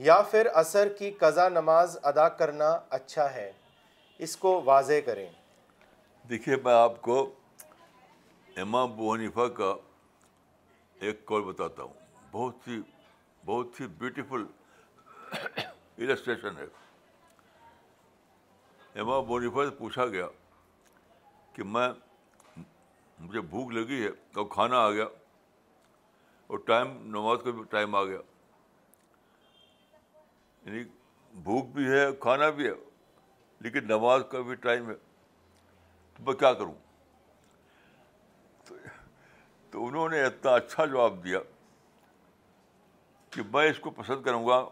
[0.00, 3.50] یا پھر عصر کی قضا نماز ادا کرنا اچھا ہے؟
[4.20, 5.26] اس کو واضح کریں۔
[6.28, 7.34] دیکھیے، میں آپ کو
[8.56, 9.74] امام بونیفا کا
[11.00, 11.92] ایک کال بتاتا ہوں۔
[12.32, 12.80] بہت سی
[13.44, 14.46] بہت سی بیوٹیفل
[15.98, 16.64] السٹریشن ہے۔
[19.00, 20.26] امام بونیفا سے پوچھا گیا
[21.52, 21.88] کہ میں
[23.18, 25.04] مجھے بھوک لگی ہے تو کھانا آ گیا
[26.46, 28.18] اور ٹائم نماز کا بھی ٹائم آ گیا۔
[30.64, 30.84] یعنی
[31.34, 32.72] بھوک بھی ہے، کھانا بھی ہے،
[33.60, 34.94] لیکن نماز کا بھی ٹائم ہے۔
[36.16, 36.74] تو میں کیا کروں؟
[39.70, 41.38] تو انہوں نے اتنا اچھا جواب دیا۔
[43.34, 44.68] کہ میں اس کو پسند کروں گا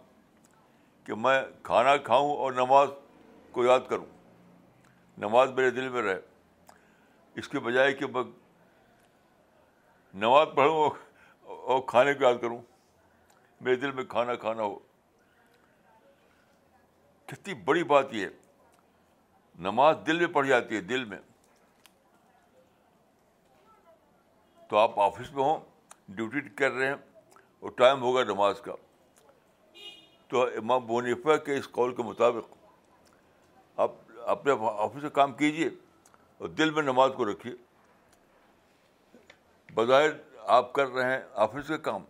[1.04, 2.88] کہ میں کھانا کھاؤں اور نماز
[3.52, 4.04] کو یاد کروں۔
[5.18, 6.20] نماز میرے دل میں رہے۔
[7.34, 8.22] اس کے بجائے کہ میں
[10.14, 10.90] نماز پڑھوں
[11.42, 12.62] اور کھانے کو یاد کروں۔
[13.60, 14.78] میرے دل میں کھانا کھانا ہو۔
[17.26, 18.26] کتنی بڑی بات یہ
[19.58, 21.18] نماز دل میں پڑھ جاتی ہے، دل میں۔
[24.68, 25.60] تو آپ آفس میں ہوں،
[26.08, 27.11] ڈیوٹی کر رہے ہیں۔
[27.62, 28.72] اور ٹائم ہوگا نماز کا۔
[30.28, 32.54] تو امام بونیفا کے اس قول کے مطابق
[33.76, 33.92] آپ
[34.26, 35.68] اپنے آفس کا کام کیجیے
[36.38, 37.54] اور دل میں نماز کو رکھیے۔
[39.74, 42.04] بظاہر آپ کر رہے ہیں آفس کا کام،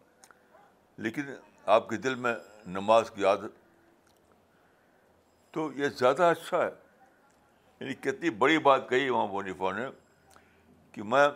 [0.96, 1.22] لیکن
[1.66, 2.34] آپ کے دل میں
[2.66, 3.36] نماز کی یاد
[5.50, 6.70] تو یہ زیادہ اچھا ہے۔
[7.80, 9.86] یعنی کتنی بڑی بات کہی امام بنیفا نے
[10.92, 11.28] کہ میں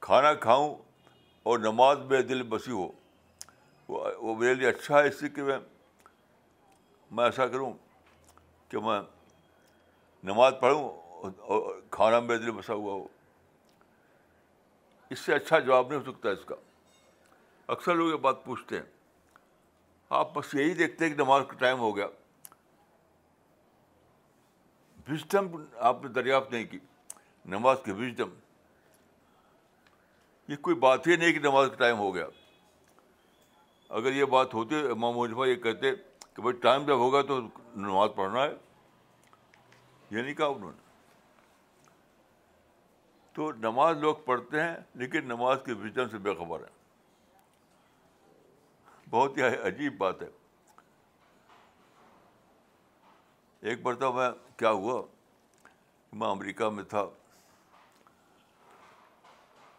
[0.00, 0.74] کھانا کھاؤں
[1.42, 2.88] اور نماز میں دل بسی ہو۔
[4.18, 5.58] وہ میرے لیے اچھا ہے، اس لیے کہ میں
[7.10, 7.72] میں ایسا کروں
[8.68, 9.00] کہ میں
[10.24, 10.84] نماز پڑھوں
[11.38, 13.06] اور کھانا میرے دل بسا ہوا ہو۔
[15.10, 16.54] اس سے اچھا جواب نہیں ہو سکتا اس کا۔
[17.66, 18.86] اکثر لوگ یہ بات پوچھتے ہیں۔
[20.08, 22.06] آپ بس یہی دیکھتے ہیں کہ نماز کا ٹائم ہو گیا۔
[25.08, 26.78] وزڈم آپ نے دریافت نہیں کی۔
[27.44, 28.28] نماز کی وزڈم۔
[30.52, 32.26] یہ کوئی بات ہی نہیں کہ نماز کا ٹائم ہو گیا۔
[33.88, 35.96] اگر یہ بات ہوتی امام مجمع یہ کہتے
[36.34, 37.40] کہ بھائی ٹائم جب ہوگا تو
[37.76, 38.54] نماز پڑھنا ہے۔
[40.10, 40.82] یہ نہیں کہا انہوں نے۔
[43.32, 46.78] تو نماز لوگ پڑھتے ہیں، لیکن نماز کے وزڈم سے بے خبر ہیں۔
[49.10, 50.28] بہت ہی عجیب بات ہے۔
[53.60, 55.02] ایک مرتبہ میں کیا ہوا؟
[56.12, 57.04] میں امریکہ میں تھا۔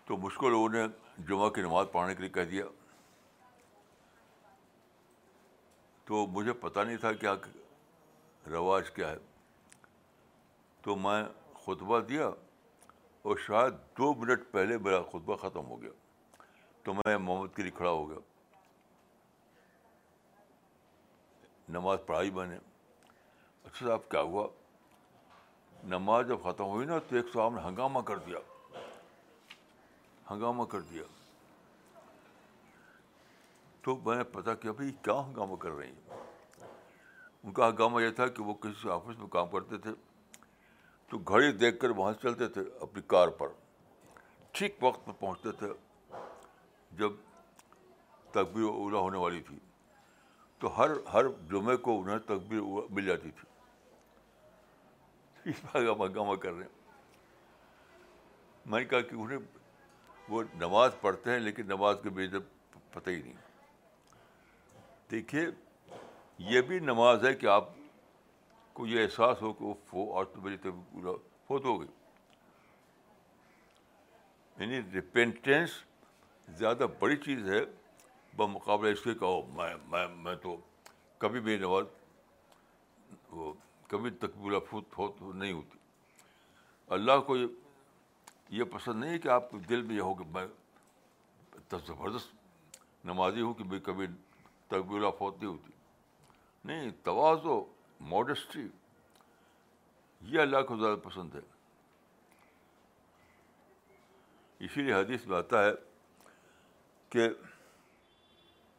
[0.05, 0.87] تو مجھ کو لوگوں نے
[1.17, 2.65] جمعہ کی نماز پڑھنے کے لیے کہہ دیا۔
[6.05, 7.33] تو مجھے پتہ نہیں تھا کیا
[8.47, 9.17] رواج کیا ہے۔
[10.81, 11.23] تو میں
[11.53, 12.27] خطبہ دیا
[13.21, 15.91] اور شاید دو منٹ پہلے میرا خطبہ ختم ہو گیا۔
[16.83, 18.19] تو میں محمد کے لیے کھڑا ہو گیا۔
[21.69, 22.57] نماز پڑھائی میں نے۔
[23.63, 24.47] اچھا صاحب، کیا ہوا؟
[25.83, 28.52] نماز جب ختم ہوئی نا تو ایک صاحب نے ہنگامہ کر دیا۔
[30.31, 31.03] ہنگامہ کر دیا۔
[33.81, 36.17] تو میں نے پتا کیا بھائی کیا ہنگامہ کر رہی ہیں۔
[37.43, 39.91] ان کا ہنگامہ یہ تھا کہ وہ کسی آفس میں کام کرتے تھے۔
[41.09, 43.47] تو گھڑی دیکھ کر وہاں سے چلتے تھے اپنی کار پر۔
[44.51, 45.67] ٹھیک وقت پر پہنچتے تھے
[46.91, 47.11] جب
[48.31, 49.57] تقبیر اولا ہونے والی تھی۔
[50.59, 53.45] تو ہر ہر جمعے کو انہیں تقبیر مل جاتی تھی۔
[55.75, 56.91] ہنگامہ کر رہے ہیں۔
[58.65, 59.37] میں نے کہا کہ انہیں
[60.29, 62.31] وہ نماز پڑھتے ہیں لیکن نماز کے بیچ
[62.91, 63.33] پتہ ہی نہیں۔
[65.11, 65.47] دیکھیے،
[66.37, 67.69] یہ بھی نماز ہے کہ آپ
[68.73, 70.57] کو یہ احساس ہو کہ وہ فو اور تو میری
[70.91, 71.11] پورا
[71.47, 71.89] فوت ہو گئی۔
[74.59, 75.69] یعنی ریپینٹینس
[76.49, 77.59] زیادہ بڑی چیز ہے،
[78.35, 80.57] بمقابلہ اس کے کہو میں میں میں تو
[81.17, 81.85] کبھی بھی نماز،
[83.31, 83.53] وہ
[83.87, 85.77] کبھی تقبولہ فوت فوت نہیں ہوتی۔
[86.87, 87.47] اللہ کو یہ
[88.53, 90.47] یہ پسند نہیں ہے کہ آپ کے دل میں یہ ہو کہ میں
[91.71, 92.35] زبردست
[93.05, 94.07] نمازی ہوں کہ میں کبھی
[94.67, 95.71] تقبولہ فوت نہیں ہوتی۔
[96.65, 97.65] نہیں تواز و
[98.01, 98.67] ماڈسٹی
[100.21, 101.39] یہ اللہ کو زیادہ پسند ہے۔
[104.59, 105.71] اسی لیے حدیث میں آتا ہے
[107.09, 107.29] کہ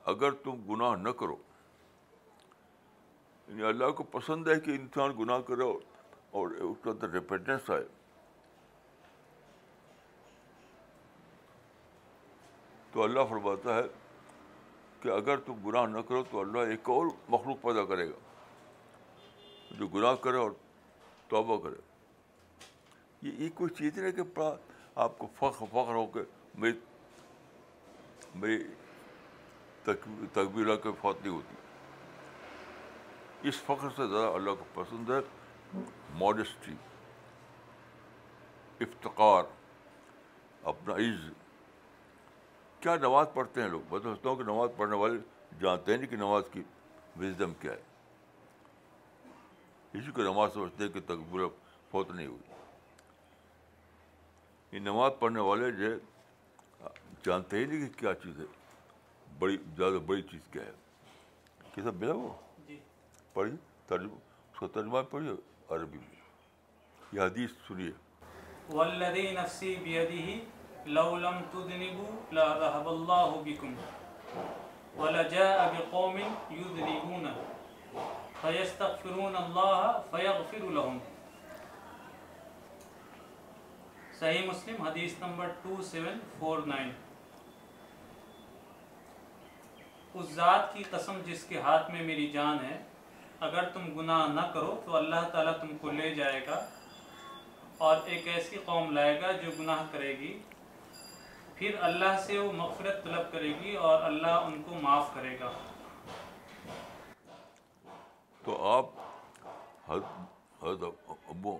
[0.04, 1.36] اگر تم گناہ نہ کرو
[3.48, 5.80] یعنی اللہ کو پسند ہے کہ انسان گناہ کرو
[6.30, 8.03] اور اس کے اندر ریپیٹنس آئے۔
[12.94, 13.82] تو اللہ فرماتا ہے
[15.00, 18.18] کہ اگر تم گناہ نہ کرو تو اللہ ایک اور مخلوق پیدا کرے گا
[19.70, 20.50] جو گناہ کرے اور
[21.28, 21.80] توبہ کرے۔
[23.22, 24.40] یہ یہ کوئی چیز نہیں کہ
[24.94, 26.20] آپ کو فخر فخر ہو کے
[26.54, 26.78] میری
[28.34, 28.64] میری
[30.32, 31.54] تقبیرہ کے فوت نہیں ہوتی۔
[33.48, 35.80] اس فخر سے زیادہ اللہ کو پسند ہے۔
[36.14, 36.74] ماڈسٹی
[38.80, 39.44] افتقار،
[40.62, 41.30] اپنا عز
[42.84, 45.18] کیا نماز پڑھتے ہیں لوگ؟ میں سمجھتا ہوں کہ نماز پڑھنے والے
[45.60, 46.62] جانتے ہیں نہیں کہ نماز کی
[47.20, 47.82] وزڈم کیا ہے۔
[49.92, 51.40] اسی کو نماز سمجھتے ہیں کہ تقبیر
[51.90, 52.52] فوت نہیں ہوئی۔
[54.72, 55.86] یہ نماز پڑھنے والے جو
[57.24, 58.44] جانتے ہی نہیں کہ کیا چیز ہے۔
[59.38, 60.72] بڑی زیادہ بڑی چیز کیا ہے۔
[61.74, 62.32] کیسا ملا وہ؟
[63.32, 63.56] پڑھیے
[63.86, 65.32] ترجمہ اس کا ترجمہ پڑھیے
[65.68, 66.20] عربی میں۔
[67.12, 67.90] یہ حدیث سنیے۔
[68.72, 73.74] والذی نفسی بیدہ لو لم تذنبوا لا ذهب الله بكم
[74.96, 76.16] ولجاء بقوم
[76.50, 77.26] يذنبون
[78.40, 80.98] فيستغفرون الله فيغفر لهم.
[84.18, 86.92] صحیح مسلم، حدیث نمبر 2749
[90.14, 92.76] اس ذات کی قسم جس کے ہاتھ میں میری جان ہے،
[93.40, 96.64] اگر تم گناہ نہ کرو تو اللہ تعالیٰ تم کو لے جائے گا
[97.78, 100.38] اور ایک ایسی قوم لائے گا جو گناہ کرے گی۔
[101.56, 105.52] پھر اللہ سے وہ مغفرت طلب کرے گی اور اللہ ان کو معاف کرے گا۔
[108.44, 108.86] تو آپ
[110.62, 111.58] حضرت ابو،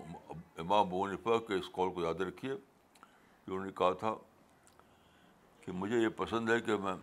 [0.57, 2.55] امام منفا کے اس قول کو یاد رکھیے۔
[3.45, 4.13] کہ انہوں نے کہا تھا
[5.61, 6.93] کہ مجھے یہ پسند ہے کہ میں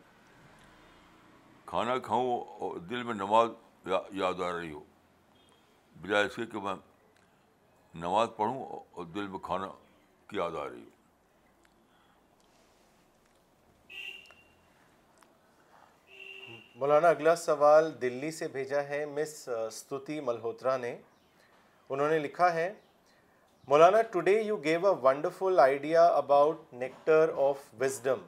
[1.66, 3.50] کھانا کھاؤں اور دل میں نماز
[4.12, 4.84] یاد آ رہی ہو۔
[6.02, 6.74] بجائے اس کے کہ میں
[7.94, 9.68] نماز پڑھوں اور دل میں کھانا
[10.26, 10.91] کی یاد آ رہی ہو۔
[16.82, 19.32] مولانا اگلا سوال دلی سے بھیجا ہے مس
[19.72, 20.94] ستوتی ملہوترا نے۔
[21.90, 22.72] انہوں نے لکھا ہے،
[23.68, 28.24] مولانا today you gave a wonderful idea about nectar of wisdom.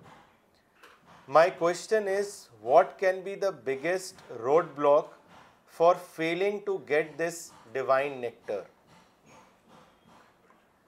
[1.29, 2.31] My question is
[2.61, 5.11] what can be the biggest road block
[5.79, 8.61] for feeling to get this divine nectar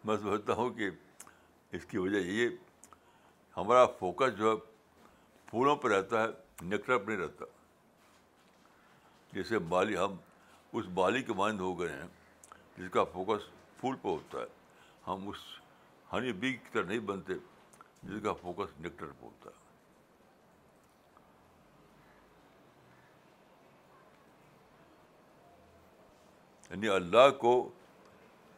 [0.05, 0.91] میں سمجھتا ہوں کہ
[1.73, 2.49] اس کی وجہ یہ
[3.57, 4.57] ہمارا فوکس جو ہے،
[5.47, 6.29] پھولوں پہ رہتا ہے
[6.63, 7.45] نیکٹر پہ نہیں رہتا۔
[9.37, 10.17] جیسے بالی، ہم
[10.73, 12.09] اس بالی کے مانند ہو گئے ہیں،
[12.79, 13.43] جس کا فوکس
[13.81, 14.47] پھول پہ ہوتا ہے۔
[15.07, 15.37] ہم اس
[16.13, 17.35] ہنی بی کی طرح نہیں بنتے،
[18.03, 19.67] جس کا فوکس نیکٹر پہ ہوتا ہے۔
[26.71, 27.71] یعنی اللہ کو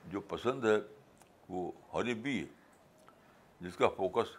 [0.04, 0.76] جو پسند ہے،
[1.48, 2.46] وہ ہنی بی ہے،
[3.60, 4.36] جس کا فوکس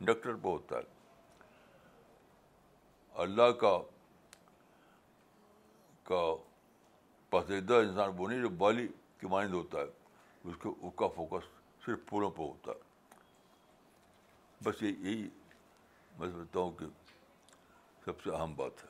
[0.00, 0.82] نیکٹر پہ ہوتا ہے۔
[3.14, 3.78] اللہ کا
[6.08, 6.24] کا
[7.30, 8.86] پسندیدہ انسان وہ نہیں جو بالی
[9.20, 9.84] کی مانند ہوتا ہے،
[10.44, 11.46] اس کے اس کا فوکس
[11.84, 12.86] صرف پھولوں پہ ہوتا ہے۔
[14.64, 15.28] بس یہ یہی
[16.18, 16.86] میں سمجھتا ہوں کہ
[18.04, 18.88] سب سے اہم بات ہے۔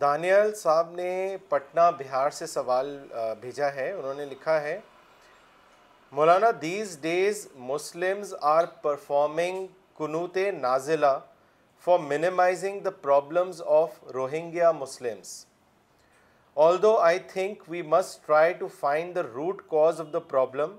[0.00, 2.88] دانیال صاحب نے پٹنہ بہار سے سوال
[3.40, 4.78] بھیجا ہے، انہوں نے لکھا ہے،
[6.12, 11.18] مولانا these days Muslims are performing کنوت نازلہ۔
[11.84, 15.46] For minimizing the problems of Rohingya Muslims
[16.82, 20.76] although I think we must try to find the root cause of the problem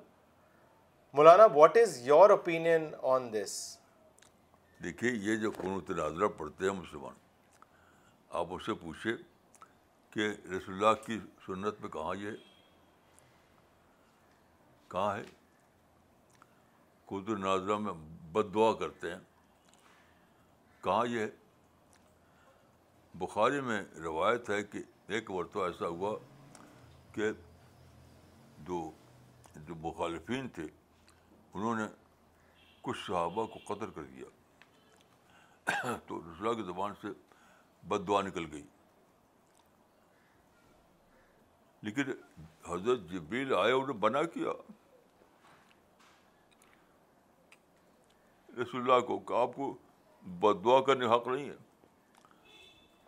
[1.13, 3.77] Maulana what is your opinion on this
[4.83, 7.13] دیکھیے، یہ جو قنوت نازلہ پڑھتے ہیں مسلمان،
[8.29, 9.15] آپ اس سے پوچھے
[10.13, 12.31] کہ رسول اللہ کی سنت میں کہاں یہ
[14.91, 15.23] کہاں ہے؟
[17.05, 17.93] قدر نازرہ میں
[18.31, 19.19] بد دعا کرتے ہیں۔
[20.81, 21.25] کہاں یہ
[23.13, 26.19] بخاری میں روایت ہے کہ ایک مرتبہ ایسا ہوا
[27.11, 27.31] کہ
[28.59, 28.91] جو
[29.55, 30.63] جو مخالفین تھے،
[31.53, 31.83] انہوں نے
[32.81, 34.25] کچھ صحابہ کو قتل کر دیا۔
[36.07, 37.07] تو رسول کی زبان سے
[37.83, 38.67] بد دعا نکل گئی۔
[41.81, 42.03] لیکن
[42.69, 44.49] حضرت جبریل آئے انہیں بنا کیا۔
[48.61, 49.77] رسول اللہ کو کہ آپ کو
[50.21, 51.55] بد دعا کرنے حق نہیں ہے۔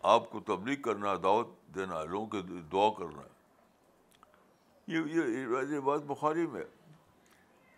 [0.03, 2.41] آپ کو تبلیغ کرنا ہے دعوت دینا ہے لوگوں کے
[2.71, 3.27] دعا کرنا۔ ہے
[4.87, 6.63] یہ یہ بات بخاری میں۔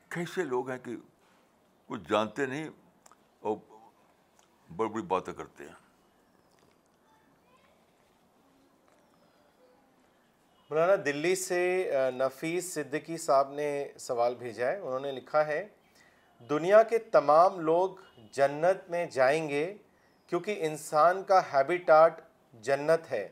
[0.09, 0.95] کیسے لوگ ہیں کہ
[1.85, 2.69] کچھ جانتے نہیں
[3.39, 3.55] اور
[4.75, 5.83] بڑی بڑی باتیں کرتے ہیں۔
[10.69, 15.67] مولانا، دلی سے نفیس صدیقی صاحب نے سوال بھیجا ہے۔ انہوں نے لکھا ہے
[16.49, 17.89] دنیا کے تمام لوگ
[18.31, 19.77] جنت میں جائیں گے
[20.27, 22.21] کیونکہ انسان کا ہیبیٹاٹ
[22.53, 23.29] جنت ہے۔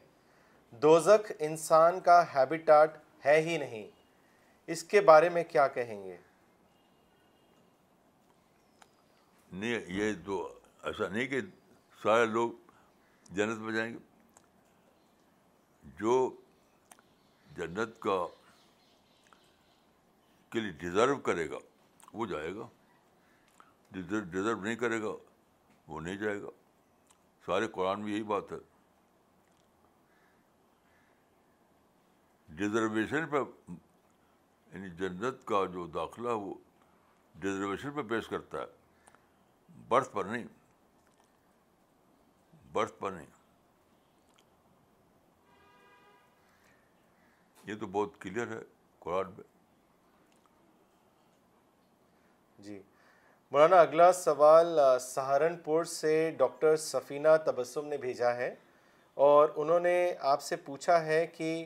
[0.72, 3.88] دوزخ انسان کا ہیبیٹاٹ ہے ہی نہیں۔
[4.68, 6.18] اس کے بارے میں کیا کہیں گے؟
[9.52, 11.42] نہیں، یہ تو ایسا نہیں کہ
[12.04, 12.52] سارے لوگ
[13.32, 13.98] جنت میں جائیں گے۔
[15.84, 16.36] جو
[17.58, 18.28] جنت کا،
[20.50, 21.58] کے لیے ڈیزرو کرے گا،
[22.14, 22.68] وہ جائے گا۔
[23.92, 25.10] ڈیزرو نہیں کرے گا،
[25.88, 26.48] وہ نہیں جائے گا۔
[27.46, 28.58] سارے قرآن میں یہی بات ہے۔
[32.50, 33.38] ڈیزرویشن پہ
[34.74, 36.54] یعنی جنت کا جو داخلہ وہ
[37.36, 38.66] ڈیزرویشن پہ پیش کرتا ہے۔
[39.88, 40.46] برتھ پر نہیں۔
[42.72, 43.26] برتھ پر نہیں۔
[47.64, 48.60] یہ تو بہت کلیئر ہے
[49.00, 49.44] قرآن میں۔
[52.60, 52.82] جی۔
[53.52, 58.56] مولانا اگلا سوال سہارنپور سے ڈاکٹر سفینہ تبسم نے بھیجا ہے
[59.14, 61.66] اور انہوں نے آپ سے پوچھا ہے کہ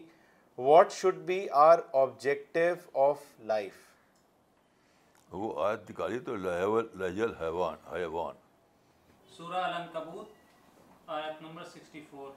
[0.57, 3.73] what should be our objective of life?
[5.31, 8.35] وہ آیت نکالی تو لہجل حیوان حیوان۔
[9.37, 10.29] سورہ العنکبوت
[11.07, 12.31] آیت نمبر 64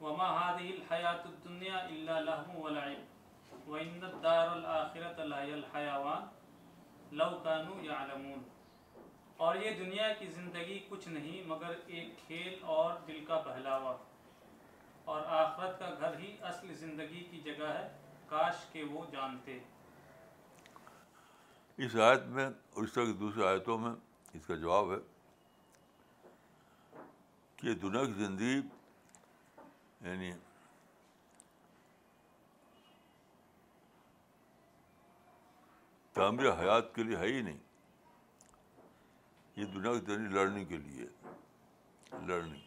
[0.00, 6.28] وما هذه الحیات الدنیا الا لہو ولعب۔ وان الدار الاخرة لہی الحیوان
[7.12, 8.42] لو کانو یعلمون۔
[9.36, 13.96] اور یہ دنیا کی زندگی کچھ نہیں، مگر ایک کھیل اور دل کا بہلاوا۔
[15.04, 19.58] اور آخرت کا گھر ہی اصل زندگی کی جگہ ہے، کاش کہ وہ جانتے۔
[21.76, 23.92] اس آیت میں اور اس طرح کی دوسری آیتوں میں
[24.34, 24.96] اس کا جواب ہے
[27.56, 28.60] کہ دنیا کی زندگی
[30.00, 30.32] یعنی
[36.12, 37.58] تعمیر حیات کے لیے ہے ہی نہیں۔
[39.56, 41.06] یہ دنیا کی ترین لڑنے کے لیے
[42.26, 42.60] لڑنی۔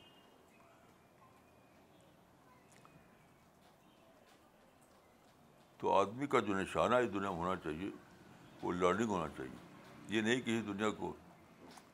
[5.78, 7.90] تو آدمی کا جو نشانہ اس دنیا میں ہونا چاہیے،
[8.64, 9.56] وہ لرننگ ہونا چاہیے۔
[10.08, 11.14] یہ نہیں کہ اس دنیا کو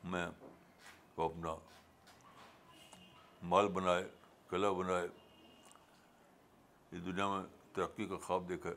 [0.03, 0.27] میں
[1.17, 1.55] وہ اپنا
[3.43, 4.09] مال بنائے،
[4.49, 5.07] کلا بنائے،
[6.91, 7.43] اس دنیا میں
[7.73, 8.69] ترقی کا خواب دیکھا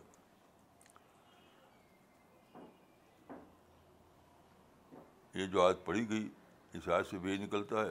[5.35, 6.29] یہ جو آیت پڑھی گئی
[6.73, 7.91] اس آیت سے بھی یہی نکلتا ہے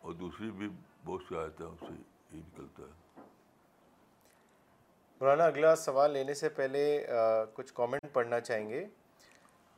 [0.00, 0.68] اور دوسری بھی
[1.04, 1.94] بہت سی آیتیں اس سے
[2.30, 3.20] یہی نکلتا ہے۔
[5.20, 8.86] مولانا اگلا سوال لینے سے پہلے آ, کچھ کامنٹ پڑھنا چاہیں گے۔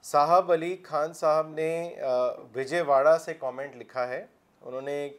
[0.03, 1.95] صاحب علی خان صاحب نے
[2.55, 4.27] وجے واڑا سے کامنٹ لکھا ہے۔
[4.63, 5.11] انہوں نے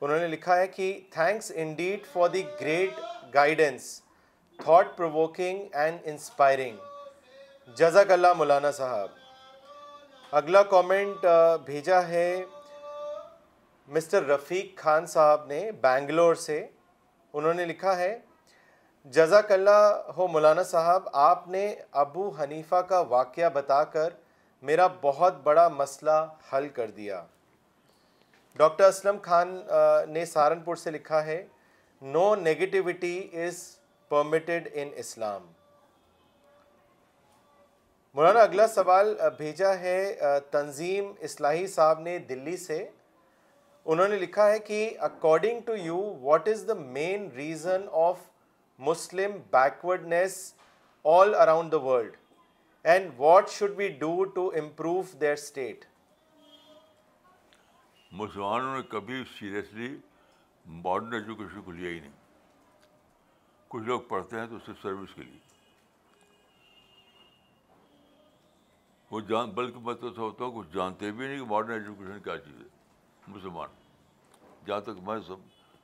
[0.00, 2.90] انہوں نے لکھا ہے کہ thanks indeed for the great
[3.34, 4.02] guidance
[4.64, 6.76] thought provoking and inspiring
[7.76, 9.25] جزاک اللہ مولانا صاحب۔
[10.32, 11.24] اگلا کامنٹ
[11.64, 12.44] بھیجا ہے
[13.88, 16.66] مسٹر رفیق خان صاحب نے بینگلور سے۔
[17.34, 18.18] انہوں نے لکھا ہے
[19.14, 24.10] جزاک اللہ ہو مولانا صاحب، آپ نے ابو حنیفہ کا واقعہ بتا کر
[24.62, 26.18] میرا بہت بڑا مسئلہ
[26.52, 27.22] حل کر دیا۔
[28.56, 29.60] ڈاکٹر اسلم خان
[30.08, 31.42] نے سہارنپور سے لکھا ہے
[32.02, 33.64] نو نیگیٹیوٹی از
[34.10, 35.46] پرمٹڈ ان اسلام
[38.16, 40.12] مولانا، اگلا سوال بھیجا ہے
[40.50, 42.78] تنظیم اصلاحی صاحب نے دلی سے۔
[43.84, 48.20] انہوں نے لکھا ہے کہ according to you what is the main reason of
[48.78, 50.38] Muslim backwardness
[51.04, 52.16] all around the world
[52.84, 55.84] and what should be do to improve their state
[58.12, 59.96] مسلمانوں نے کبھی سیریسلی
[60.66, 62.16] ماڈرن ایجوکیشن کو لیا ہی نہیں۔
[63.68, 65.45] کچھ لوگ پڑھتے ہیں تو صرف سروس کے لیے۔
[69.10, 72.38] وہ جان بلکہ میں تو ہوتا ہوں کچھ جانتے بھی نہیں کہ ماڈرن ایجوکیشن کیا
[72.38, 72.68] چیز ہے۔
[73.28, 73.68] مسلمان۔
[74.66, 75.36] جہاں تک میں سب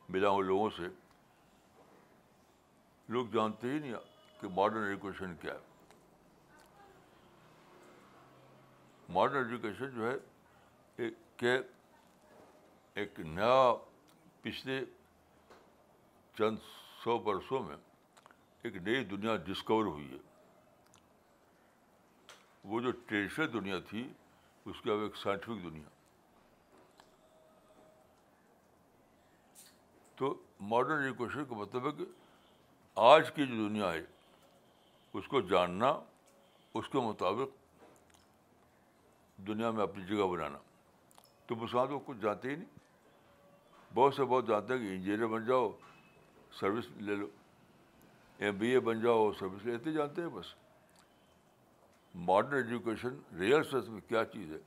[0.08, 0.88] ملا ہوں لوگوں سے،
[3.08, 3.94] لوگ جانتے ہی نہیں
[4.40, 5.58] کہ ماڈرن ایجوکیشن کیا ہے۔
[9.08, 10.16] ماڈرن ایجوکیشن جو ہے
[11.36, 11.58] کہ
[12.94, 13.74] ایک نیا
[14.42, 14.84] پچھلے
[16.38, 16.56] چند
[17.04, 17.76] سو برسوں میں
[18.62, 20.31] ایک نئی دنیا ڈسکور ہوئی ہے۔
[22.64, 24.12] وہ جو ٹریڈیشنل دنیا تھی،
[24.64, 25.88] اس کے اب ایک سائنٹیفک دنیا۔
[30.16, 32.04] تو ماڈرن ایجوکیشن کا مطلب ہے کہ
[32.94, 34.04] آج کی جو دنیا ہے،
[35.12, 36.00] اس کو جاننا،
[36.74, 37.56] اس کے مطابق
[39.36, 40.58] دنیا میں اپنی جگہ بنانا۔
[41.46, 42.78] تو مسلمان تو کچھ جانتے ہی نہیں۔
[43.94, 45.72] بہت سے بہت جانتے ہیں کہ انجینئر بن جاؤ
[46.52, 47.26] سروس لے لو۔
[48.38, 50.61] ایم بی اے بن جاؤ سروس لیتے جانتے ہیں بس۔
[52.14, 54.58] ماڈرن ایجوکیشن ریئل سینس میں کیا چیز ہے،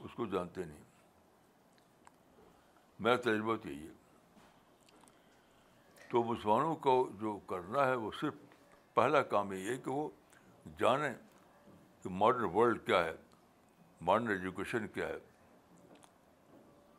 [0.00, 0.84] اس کو جانتے نہیں۔
[3.00, 3.92] میرا تجربہ تو یہی ہے۔
[6.10, 8.34] تو مسلمانوں کو جو کرنا ہے، وہ صرف
[8.94, 10.08] پہلا کام یہ ہے کہ وہ
[10.78, 11.14] جانیں
[12.02, 13.14] کہ ماڈرن ورلڈ کیا ہے
[14.00, 15.18] ماڈرن ایجوکیشن کیا ہے۔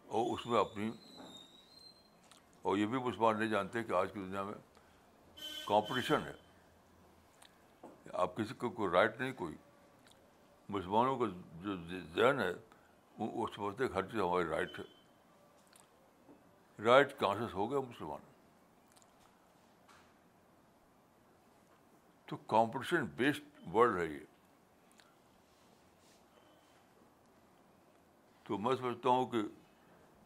[0.07, 0.91] اور اس میں اپنی،
[2.61, 4.53] اور یہ بھی مسلمان نہیں جانتے کہ آج کی دنیا میں
[5.67, 6.44] کمپٹیشن ہے۔
[8.15, 9.55] آپ کسی کو کوئی رائٹ نہیں، کوئی
[10.69, 11.25] مسلمانوں کا
[11.61, 11.75] جو
[12.15, 12.53] ذہن ہے،
[13.17, 14.83] وہ سمجھتے کہ ہر چیز ہماری رائٹ ہے۔
[16.83, 18.21] رائٹ کانشیس ہو گیا مسلمان۔
[22.25, 23.43] تو کمپٹیشن بیسڈ
[23.73, 24.19] ورلڈ ہے یہ۔
[28.43, 29.37] تو میں سمجھتا ہوں کہ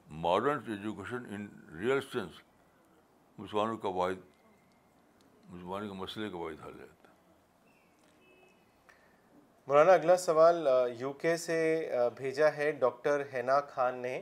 [0.10, 2.32] modern education in real sense
[3.38, 4.30] مسلمانوں کا واحد
[5.50, 6.99] مسلمانوں کے مسئلے کا واحد حل ہے۔
[9.70, 10.68] مولانا، اگلا سوال
[10.98, 11.58] یو کے سے
[12.18, 14.22] بھیجا ہے ڈاکٹر حنا خان نے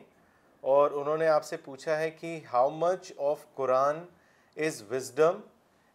[0.64, 4.03] اور انہوں نے آپ سے پوچھا ہے کہ how much of Quran
[4.57, 5.40] is wisdom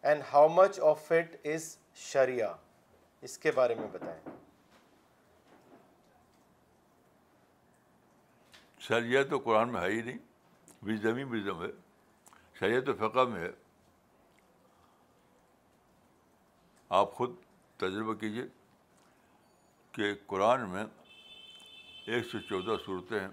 [0.02, 2.52] and how much of it is sharia
[3.22, 4.20] اس کے بارے میں بتائیں۔
[8.78, 10.18] شریعت تو قرآن میں ہے ہی نہیں
[10.82, 11.70] وزڈم ہی وزڈم ہے،
[12.60, 13.50] شریعت تو فقہ میں ہے۔
[16.88, 17.36] آپ خود
[17.76, 18.46] تجربہ کیجیے
[19.92, 20.84] کہ قرآن میں
[22.06, 23.28] ایک سو چودہ صورتیں ہیں۔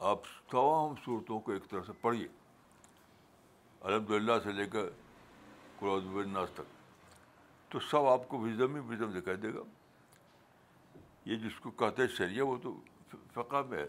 [0.00, 0.18] آپ
[0.50, 2.28] تمام صورتوں کو ایک طرح سے پڑھیے۔
[3.80, 4.90] الحمد للہ سے لے کر
[5.78, 6.62] قرآن الناس تک۔
[7.72, 9.60] تو سب آپ کو وزم ہی وزم دکھائی دے گا۔
[11.24, 12.80] یہ جس کو کہتے ہیں شریعہ، وہ تو
[13.32, 13.88] فقہ میں ہے۔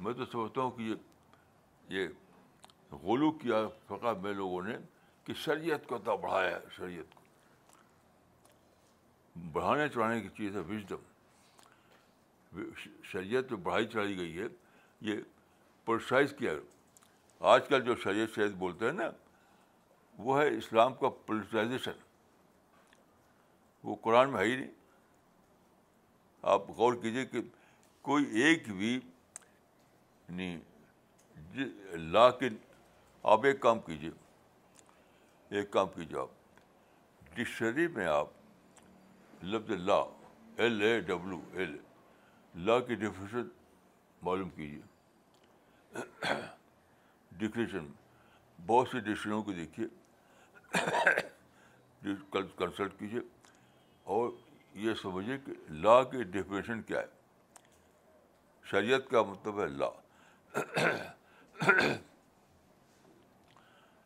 [0.00, 0.94] میں تو سمجھتا ہوں کہ یہ
[1.88, 2.08] یہ
[2.92, 4.76] غلو کیا فقہ میں لوگوں نے۔
[5.24, 7.20] کہ شریعت کو اتنا بڑھایا شریعت کو۔
[9.52, 11.00] بڑھانے چڑھانے کی چیز ہے وزڈم
[13.02, 14.46] شریعت جو بڑھائی چڑھائی گئی ہے،
[15.00, 15.16] یہ
[15.84, 16.52] پروسائز کیا۔
[17.40, 19.10] آج کل جو شریعت شریعت بولتے ہیں نا،
[20.18, 21.92] وہ ہے اسلام کا پولیٹائزیشن
[23.84, 24.70] وہ قرآن میں ہے ہی نہیں۔
[26.42, 27.40] آپ غور کیجیے کہ
[28.02, 29.00] کوئی ایک بھی
[30.28, 30.60] نہیں
[32.12, 32.48] لا کے
[33.22, 34.10] آپ ایک کام کیجیے
[35.52, 36.28] ایک کام کیجیے آپ
[37.34, 38.26] ڈکشنری میں آپ
[39.42, 40.02] لفظ law
[40.56, 41.76] L A W L
[42.54, 43.48] law کی ڈیفینیشن
[44.22, 44.80] معلوم کیجیے
[47.32, 47.86] ڈکریشن
[48.66, 49.86] بہت سی ڈکشنریوں کو دیکھیے۔
[52.56, 53.20] کنسلٹ کیجیے
[54.04, 54.30] اور
[54.74, 57.06] یہ سمجھیے کہ لا کی ڈیفینیشن کیا ہے۔
[58.64, 59.86] شریعت کا مطلب ہے لا۔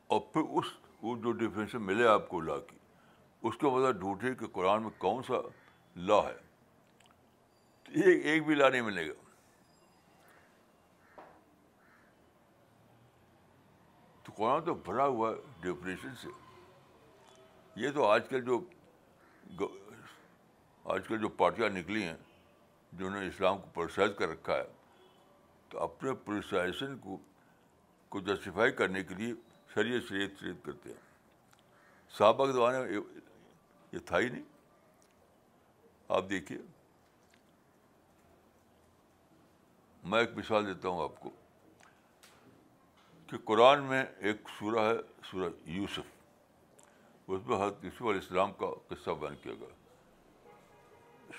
[0.06, 0.66] اور پھر اس
[1.06, 2.76] وہ جو ڈیفینیشن ملے آپ کو لا کی۔
[3.42, 5.34] اس کو مطلب ڈھونڈے کہ قرآن میں کون سا
[5.96, 6.36] لا ہے۔
[7.88, 9.12] ایک ایک بھی لا نہیں ملے گا۔
[14.22, 16.28] تو قرآن تو بھرا ہوا ہے ڈیفینیشن سے۔
[17.76, 18.64] یہ تو آج کل جو
[20.84, 22.16] آج کل جو پارٹیاں نکلی ہیں،
[22.92, 24.72] جنہوں نے اسلام کو پروسائز کر رکھا ہے،
[25.68, 27.18] تو اپنے پروسائزیشن کو
[28.08, 29.34] کو جسٹیفائی کرنے کے لیے
[29.77, 31.01] شریعت شریعت شریعت کرتے ہیں۔
[32.19, 33.01] صحابہ کے زمانے میں
[33.93, 34.43] یہ تھا ہی نہیں۔
[36.09, 36.59] آپ دیکھیے۔
[40.05, 41.31] میں ایک مثال دیتا ہوں آپ کو
[43.27, 46.01] کہ قرآن میں ایک سورہ ہے، سورہ یوسف۔
[47.28, 49.69] اس میں حضرت یوسف علیہ السلام کا قصہ بیان کیا گیا۔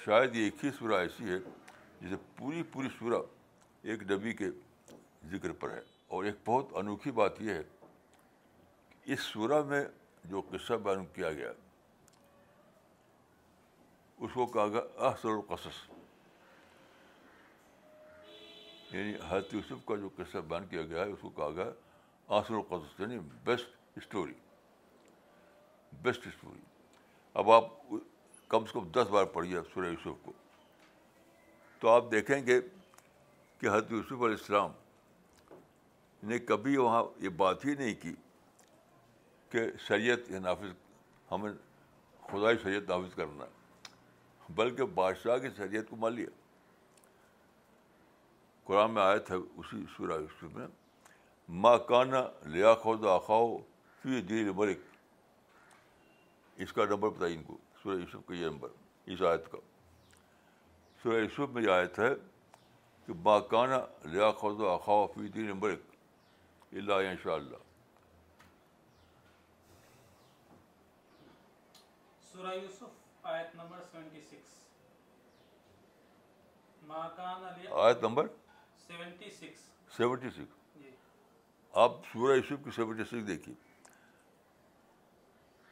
[0.06, 1.40] شاید یہ ایک ہی سورہ ایسی ہے
[2.02, 3.22] جسے پوری پوری سورہ
[3.82, 4.46] ایک نبی کے
[5.26, 7.62] ذکر پر ہے۔ اور ایک بہت انوکھی بات یہ ہے
[9.08, 9.86] اس سورہ میں
[10.26, 11.52] جو قصہ بیان کیا گیا،
[14.18, 15.90] اس کو کہا گیا احسر القصص۔
[18.94, 21.72] یعنی حضرت یوسف کا جو قصہ بیان کیا گیا ہے، اس کو کہا گیا
[22.30, 24.34] احسر القصص یعنی بیسٹ اسٹوری
[26.02, 26.62] بیسٹ اسٹوری
[27.34, 27.66] اب آپ
[28.48, 30.32] کم سے کم دس بار پڑھیے سورہ یوسف کو۔
[31.80, 32.62] تو آپ دیکھیں گے
[33.60, 34.72] کہ حضرت یوسف علیہ السلام
[36.24, 38.16] نے کبھی وہاں یہ بات ہی نہیں کی۔
[39.50, 40.70] کہ شریعت یہ نافذ
[41.32, 41.52] ہمیں
[42.24, 43.50] خدائی شریعت نافذ کرنا ہے۔
[44.50, 46.28] بلکہ بادشاہ کی شریعت کو مان لیا۔
[48.64, 50.68] قرآن میں آیا تھا اسی سورہ یوسف میں
[51.50, 53.58] ماں کانا لیا خود آخاؤ
[54.02, 54.78] فی دین ملک
[56.56, 58.70] اس کا نمبر بتائیے ان کو، سورہ یوسف کا یہ نمبر،
[59.06, 59.58] اس آیت کا۔
[61.04, 62.16] سورہ یوسف میں یہ آیت ہے
[63.06, 65.80] کہ باکانہ لیا خود اخوا فی دین ملک
[66.72, 67.67] اللہ ان شاء اللہ
[72.38, 74.42] سورہ یوسف آیت نمبر 76
[76.82, 78.28] ما کان علی آیت نمبر
[78.90, 79.56] 76
[79.90, 80.90] سیونٹی سکس۔ جی۔
[81.74, 83.56] آپ سورہ یوسف کی سیونٹی سکس دیکھیے۔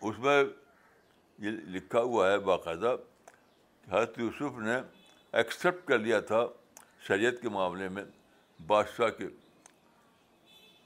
[0.02, 0.44] اس میں
[1.40, 2.96] یہ لکھا ہوا ہے باقاعدہ
[3.92, 4.82] حضرت یوسف نے
[5.34, 6.46] ایکسیپٹ کر لیا تھا
[7.08, 8.04] شریعت کے معاملے میں
[8.60, 9.28] بادشاہ کے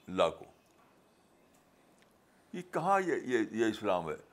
[0.08, 0.46] لا کو
[2.54, 4.29] یہ کہاں یہ یہ یہ اسلام ہے؟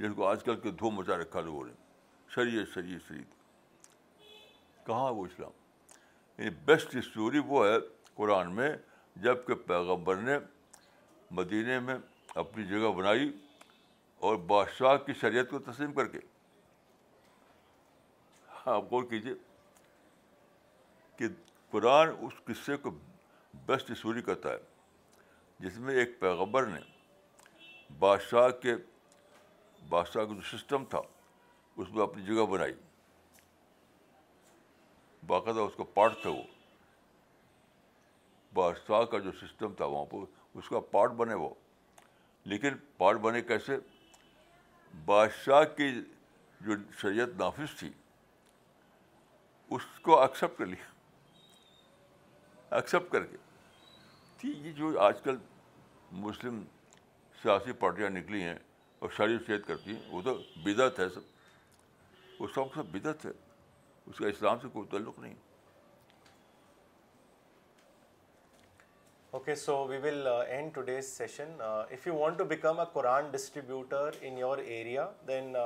[0.00, 1.72] جس کو آج کل کے دھو مچا رکھا لوگوں نے
[2.28, 5.50] شریعت شریعت شریعت۔ کہاں وہ اسلام؟
[6.38, 7.74] یعنی بیسٹ اسٹوری وہ ہے
[8.14, 8.76] قرآن میں
[9.16, 10.38] جبکہ پیغمبر نے
[11.30, 11.94] مدینہ میں
[12.34, 13.36] اپنی جگہ بنائی
[14.16, 16.18] اور بادشاہ کی شریعت کو تسلیم کر کے۔
[18.48, 19.34] ہاں، آپ غور کیجیے
[21.16, 21.24] کہ
[21.70, 22.90] قرآن اس قصے کو
[23.54, 24.58] بیسٹ اسٹوری کرتا ہے،
[25.58, 26.80] جس میں ایک پیغبر نے
[27.98, 28.74] بادشاہ کے
[29.88, 30.98] بادشاہ کا جو سسٹم تھا،
[31.76, 32.72] اس میں اپنی جگہ بنائی۔
[35.26, 36.42] باقاعدہ اس کا پارٹ تھا وہ۔
[38.54, 40.16] بادشاہ کا جو سسٹم تھا وہاں پہ
[40.54, 41.54] اس کا پارٹ بنے وہ۔
[42.44, 43.76] لیکن پارٹ بنے کیسے؟
[45.04, 46.00] بادشاہ کی
[46.60, 47.92] جو شریعت نافذ تھی،
[49.70, 50.92] اس کو ایکسیپٹ کر لیا۔
[52.76, 53.36] ایکسیپٹ کر کے۔
[54.38, 55.38] تھی، یہ جو آج کل
[56.12, 56.64] مسلم
[57.42, 58.58] سیاسی پارٹیاں نکلی ہیں
[59.02, 61.20] اور شریف صحت کرتی ہیں، وہ تو بدعت ہے سب۔
[62.40, 63.30] وہ سب سب بدعت ہے۔
[64.06, 65.34] اس کا اسلام سے کوئی تعلق نہیں۔
[69.30, 74.10] Okay so we will end today's session if you want to become a Quran distributor
[74.20, 75.56] in your area then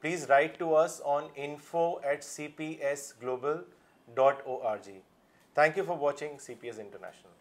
[0.00, 3.56] please write to on info at C P S global
[4.08, 5.00] dot O R G
[5.54, 7.35] thank you for watching C P S international